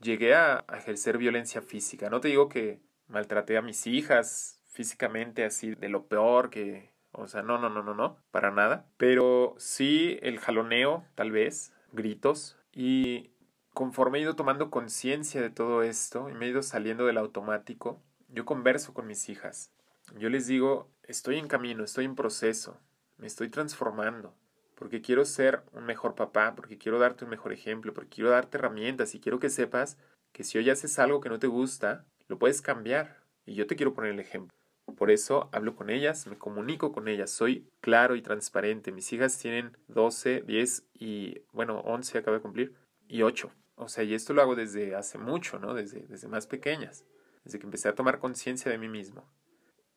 llegué 0.00 0.36
a, 0.36 0.64
ejercer 0.76 1.18
violencia 1.18 1.60
física. 1.60 2.08
No 2.08 2.20
te 2.20 2.28
digo 2.28 2.48
que 2.48 2.78
maltraté 3.08 3.56
a 3.56 3.62
mis 3.62 3.84
hijas 3.88 4.62
físicamente 4.68 5.44
así 5.44 5.74
de 5.74 5.88
lo 5.88 6.06
peor 6.06 6.50
que... 6.50 6.92
O 7.10 7.26
sea, 7.26 7.42
no, 7.42 7.58
no, 7.58 7.68
no, 7.68 7.82
no, 7.82 7.94
no, 7.94 8.18
para 8.30 8.52
nada. 8.52 8.86
Pero 8.96 9.56
sí 9.58 10.20
el 10.22 10.38
jaloneo, 10.38 11.04
tal 11.16 11.32
vez, 11.32 11.72
gritos. 11.90 12.56
Y 12.72 13.32
conforme 13.74 14.18
he 14.18 14.22
ido 14.22 14.36
tomando 14.36 14.70
conciencia 14.70 15.42
de 15.42 15.50
todo 15.50 15.82
esto 15.82 16.30
y 16.30 16.34
me 16.34 16.46
he 16.46 16.50
ido 16.50 16.62
saliendo 16.62 17.06
del 17.06 17.18
automático, 17.18 18.00
yo 18.32 18.44
converso 18.44 18.94
con 18.94 19.06
mis 19.06 19.28
hijas. 19.28 19.72
Yo 20.16 20.28
les 20.28 20.46
digo, 20.46 20.90
estoy 21.02 21.38
en 21.38 21.48
camino, 21.48 21.84
estoy 21.84 22.04
en 22.04 22.14
proceso, 22.14 22.80
me 23.16 23.26
estoy 23.26 23.48
transformando, 23.48 24.34
porque 24.74 25.02
quiero 25.02 25.24
ser 25.24 25.62
un 25.72 25.84
mejor 25.84 26.14
papá, 26.14 26.54
porque 26.54 26.78
quiero 26.78 26.98
darte 26.98 27.24
un 27.24 27.30
mejor 27.30 27.52
ejemplo, 27.52 27.92
porque 27.92 28.10
quiero 28.10 28.30
darte 28.30 28.56
herramientas 28.58 29.14
y 29.14 29.20
quiero 29.20 29.38
que 29.38 29.50
sepas 29.50 29.98
que 30.32 30.44
si 30.44 30.58
hoy 30.58 30.70
haces 30.70 30.98
algo 30.98 31.20
que 31.20 31.28
no 31.28 31.38
te 31.38 31.46
gusta, 31.46 32.06
lo 32.28 32.38
puedes 32.38 32.62
cambiar. 32.62 33.20
Y 33.44 33.54
yo 33.54 33.66
te 33.66 33.76
quiero 33.76 33.94
poner 33.94 34.12
el 34.12 34.20
ejemplo. 34.20 34.54
Por 34.96 35.10
eso 35.10 35.48
hablo 35.52 35.76
con 35.76 35.90
ellas, 35.90 36.26
me 36.26 36.38
comunico 36.38 36.92
con 36.92 37.08
ellas, 37.08 37.30
soy 37.30 37.68
claro 37.80 38.16
y 38.16 38.22
transparente. 38.22 38.92
Mis 38.92 39.12
hijas 39.12 39.38
tienen 39.38 39.76
12, 39.88 40.42
10 40.46 40.84
y, 40.94 41.42
bueno, 41.52 41.80
11 41.80 42.18
acabo 42.18 42.36
de 42.36 42.42
cumplir, 42.42 42.74
y 43.08 43.22
8. 43.22 43.50
O 43.76 43.88
sea, 43.88 44.04
y 44.04 44.14
esto 44.14 44.34
lo 44.34 44.42
hago 44.42 44.54
desde 44.54 44.94
hace 44.94 45.18
mucho, 45.18 45.58
¿no? 45.58 45.74
Desde, 45.74 46.06
desde 46.06 46.28
más 46.28 46.46
pequeñas, 46.46 47.04
desde 47.44 47.58
que 47.58 47.66
empecé 47.66 47.88
a 47.88 47.94
tomar 47.94 48.18
conciencia 48.18 48.70
de 48.70 48.78
mí 48.78 48.88
mismo. 48.88 49.24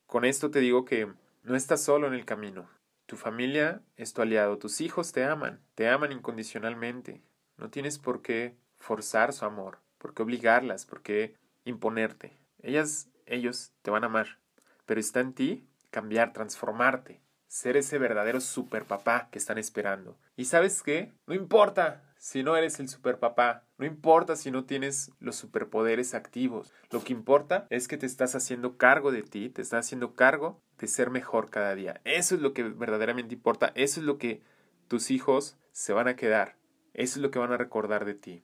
Con 0.05 0.25
esto 0.25 0.51
te 0.51 0.59
digo 0.59 0.85
que 0.85 1.11
no 1.43 1.55
estás 1.55 1.81
solo 1.83 2.07
en 2.07 2.13
el 2.13 2.25
camino. 2.25 2.69
Tu 3.05 3.17
familia 3.17 3.81
es 3.95 4.13
tu 4.13 4.21
aliado, 4.21 4.57
tus 4.57 4.81
hijos 4.81 5.11
te 5.11 5.23
aman, 5.23 5.61
te 5.75 5.89
aman 5.89 6.11
incondicionalmente. 6.11 7.21
No 7.57 7.69
tienes 7.69 7.99
por 7.99 8.21
qué 8.21 8.57
forzar 8.77 9.33
su 9.33 9.45
amor, 9.45 9.79
por 9.97 10.13
qué 10.13 10.23
obligarlas, 10.23 10.85
por 10.85 11.01
qué 11.01 11.35
imponerte. 11.65 12.37
Ellas, 12.61 13.09
ellos 13.25 13.73
te 13.81 13.91
van 13.91 14.03
a 14.03 14.07
amar, 14.07 14.39
pero 14.85 14.99
está 14.99 15.19
en 15.19 15.33
ti 15.33 15.67
cambiar, 15.89 16.33
transformarte, 16.33 17.21
ser 17.47 17.77
ese 17.77 17.99
verdadero 17.99 18.41
superpapá 18.41 19.29
que 19.31 19.37
están 19.37 19.57
esperando. 19.57 20.17
¿Y 20.35 20.45
sabes 20.45 20.81
qué? 20.81 21.13
No 21.27 21.35
importa 21.35 22.12
si 22.23 22.41
no 22.41 22.55
eres 22.55 22.79
el 22.79 22.87
superpapá, 22.87 23.65
no 23.77 23.85
importa 23.85 24.37
si 24.37 24.49
no 24.49 24.63
tienes 24.63 25.11
los 25.19 25.35
superpoderes 25.35 26.13
activos, 26.13 26.71
lo 26.89 27.03
que 27.03 27.11
importa 27.11 27.67
es 27.69 27.89
que 27.89 27.97
te 27.97 28.05
estás 28.05 28.33
haciendo 28.33 28.77
cargo 28.77 29.11
de 29.11 29.23
ti, 29.23 29.49
te 29.49 29.61
estás 29.61 29.87
haciendo 29.87 30.13
cargo 30.13 30.61
de 30.77 30.87
ser 30.87 31.09
mejor 31.09 31.49
cada 31.49 31.75
día. 31.75 31.99
Eso 32.05 32.35
es 32.35 32.41
lo 32.41 32.53
que 32.53 32.63
verdaderamente 32.63 33.35
importa, 33.35 33.73
eso 33.75 33.99
es 33.99 34.05
lo 34.05 34.17
que 34.17 34.41
tus 34.87 35.11
hijos 35.11 35.57
se 35.73 35.91
van 35.91 36.07
a 36.07 36.15
quedar, 36.15 36.55
eso 36.93 37.19
es 37.19 37.21
lo 37.21 37.29
que 37.29 37.39
van 37.39 37.51
a 37.51 37.57
recordar 37.57 38.05
de 38.05 38.13
ti. 38.13 38.41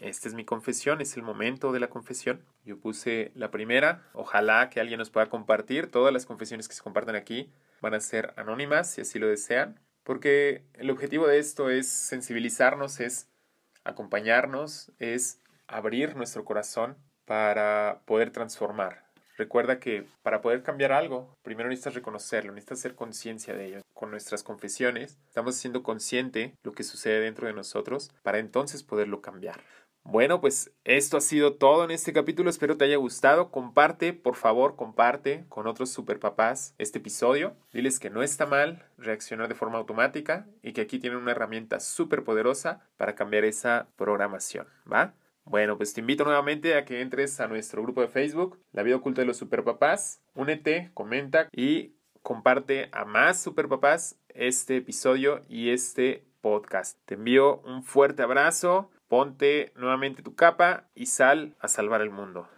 Esta 0.00 0.26
es 0.26 0.32
mi 0.32 0.46
confesión, 0.46 1.02
es 1.02 1.14
el 1.18 1.22
momento 1.22 1.72
de 1.72 1.80
la 1.80 1.88
confesión. 1.88 2.42
Yo 2.64 2.78
puse 2.78 3.32
la 3.34 3.50
primera, 3.50 4.08
ojalá 4.14 4.70
que 4.70 4.80
alguien 4.80 4.98
nos 4.98 5.10
pueda 5.10 5.28
compartir. 5.28 5.90
Todas 5.90 6.12
las 6.12 6.24
confesiones 6.24 6.68
que 6.68 6.74
se 6.74 6.82
compartan 6.82 7.16
aquí 7.16 7.52
van 7.82 7.92
a 7.92 8.00
ser 8.00 8.32
anónimas 8.36 8.90
si 8.90 9.02
así 9.02 9.18
lo 9.18 9.28
desean 9.28 9.78
porque 10.04 10.62
el 10.74 10.90
objetivo 10.90 11.26
de 11.26 11.38
esto 11.38 11.70
es 11.70 11.88
sensibilizarnos, 11.88 13.00
es 13.00 13.28
acompañarnos, 13.82 14.92
es 14.98 15.40
abrir 15.66 16.16
nuestro 16.16 16.44
corazón 16.44 16.96
para 17.24 18.02
poder 18.06 18.30
transformar. 18.30 19.04
Recuerda 19.36 19.80
que 19.80 20.06
para 20.22 20.40
poder 20.40 20.62
cambiar 20.62 20.92
algo, 20.92 21.36
primero 21.42 21.68
necesitas 21.68 21.94
reconocerlo, 21.94 22.52
necesitas 22.52 22.78
hacer 22.78 22.94
conciencia 22.94 23.54
de 23.54 23.66
ello. 23.66 23.80
Con 23.92 24.10
nuestras 24.10 24.44
confesiones, 24.44 25.18
estamos 25.26 25.56
siendo 25.56 25.82
consciente 25.82 26.54
lo 26.62 26.72
que 26.72 26.84
sucede 26.84 27.20
dentro 27.20 27.48
de 27.48 27.52
nosotros 27.52 28.12
para 28.22 28.38
entonces 28.38 28.84
poderlo 28.84 29.22
cambiar. 29.22 29.60
Bueno, 30.06 30.42
pues 30.42 30.70
esto 30.84 31.16
ha 31.16 31.20
sido 31.22 31.54
todo 31.54 31.82
en 31.82 31.90
este 31.90 32.12
capítulo. 32.12 32.50
Espero 32.50 32.76
te 32.76 32.84
haya 32.84 32.98
gustado. 32.98 33.50
Comparte, 33.50 34.12
por 34.12 34.36
favor, 34.36 34.76
comparte 34.76 35.46
con 35.48 35.66
otros 35.66 35.90
superpapás 35.90 36.74
este 36.76 36.98
episodio. 36.98 37.56
Diles 37.72 37.98
que 37.98 38.10
no 38.10 38.22
está 38.22 38.44
mal 38.44 38.84
reaccionar 38.98 39.48
de 39.48 39.54
forma 39.54 39.78
automática 39.78 40.46
y 40.62 40.72
que 40.74 40.82
aquí 40.82 40.98
tienen 40.98 41.18
una 41.18 41.30
herramienta 41.30 41.80
súper 41.80 42.22
poderosa 42.22 42.86
para 42.98 43.14
cambiar 43.14 43.44
esa 43.44 43.88
programación, 43.96 44.68
¿va? 44.90 45.14
Bueno, 45.46 45.78
pues 45.78 45.94
te 45.94 46.00
invito 46.00 46.24
nuevamente 46.24 46.76
a 46.76 46.84
que 46.84 47.00
entres 47.00 47.40
a 47.40 47.48
nuestro 47.48 47.82
grupo 47.82 48.02
de 48.02 48.08
Facebook, 48.08 48.58
La 48.72 48.82
Vida 48.82 48.96
Oculta 48.96 49.22
de 49.22 49.26
los 49.26 49.38
Superpapás. 49.38 50.20
Únete, 50.34 50.90
comenta 50.92 51.48
y 51.50 51.94
comparte 52.22 52.90
a 52.92 53.06
más 53.06 53.42
superpapás 53.42 54.18
este 54.28 54.76
episodio 54.76 55.42
y 55.48 55.70
este 55.70 56.26
podcast. 56.42 56.98
Te 57.06 57.14
envío 57.14 57.60
un 57.60 57.82
fuerte 57.84 58.22
abrazo 58.22 58.90
Ponte 59.16 59.72
nuevamente 59.76 60.24
tu 60.24 60.34
capa 60.34 60.88
y 60.96 61.06
sal 61.06 61.54
a 61.60 61.68
salvar 61.68 62.00
el 62.00 62.10
mundo. 62.10 62.48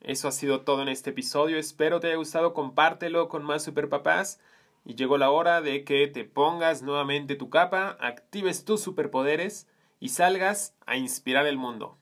Eso 0.00 0.26
ha 0.26 0.32
sido 0.32 0.62
todo 0.62 0.82
en 0.82 0.88
este 0.88 1.10
episodio. 1.10 1.58
Espero 1.58 2.00
te 2.00 2.08
haya 2.08 2.16
gustado. 2.16 2.54
Compártelo 2.54 3.28
con 3.28 3.44
más 3.44 3.62
superpapás. 3.62 4.40
Y 4.84 4.96
llegó 4.96 5.16
la 5.16 5.30
hora 5.30 5.60
de 5.60 5.84
que 5.84 6.08
te 6.08 6.24
pongas 6.24 6.82
nuevamente 6.82 7.36
tu 7.36 7.50
capa, 7.50 7.96
actives 8.00 8.64
tus 8.64 8.80
superpoderes 8.80 9.68
y 10.00 10.08
salgas 10.08 10.74
a 10.86 10.96
inspirar 10.96 11.46
el 11.46 11.56
mundo. 11.56 11.96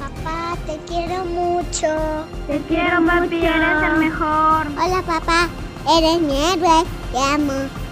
Papá, 0.00 0.56
te 0.66 0.78
quiero 0.88 1.24
mucho. 1.26 2.26
Te 2.48 2.58
quiero, 2.66 3.06
papi, 3.06 3.36
eres 3.36 3.82
el 3.84 3.98
mejor. 3.98 4.66
Hola, 4.66 5.00
papá. 5.06 5.48
Eres 5.96 6.20
mi 6.20 6.34
héroe. 6.34 6.84
Te 7.12 7.18
amo. 7.18 7.89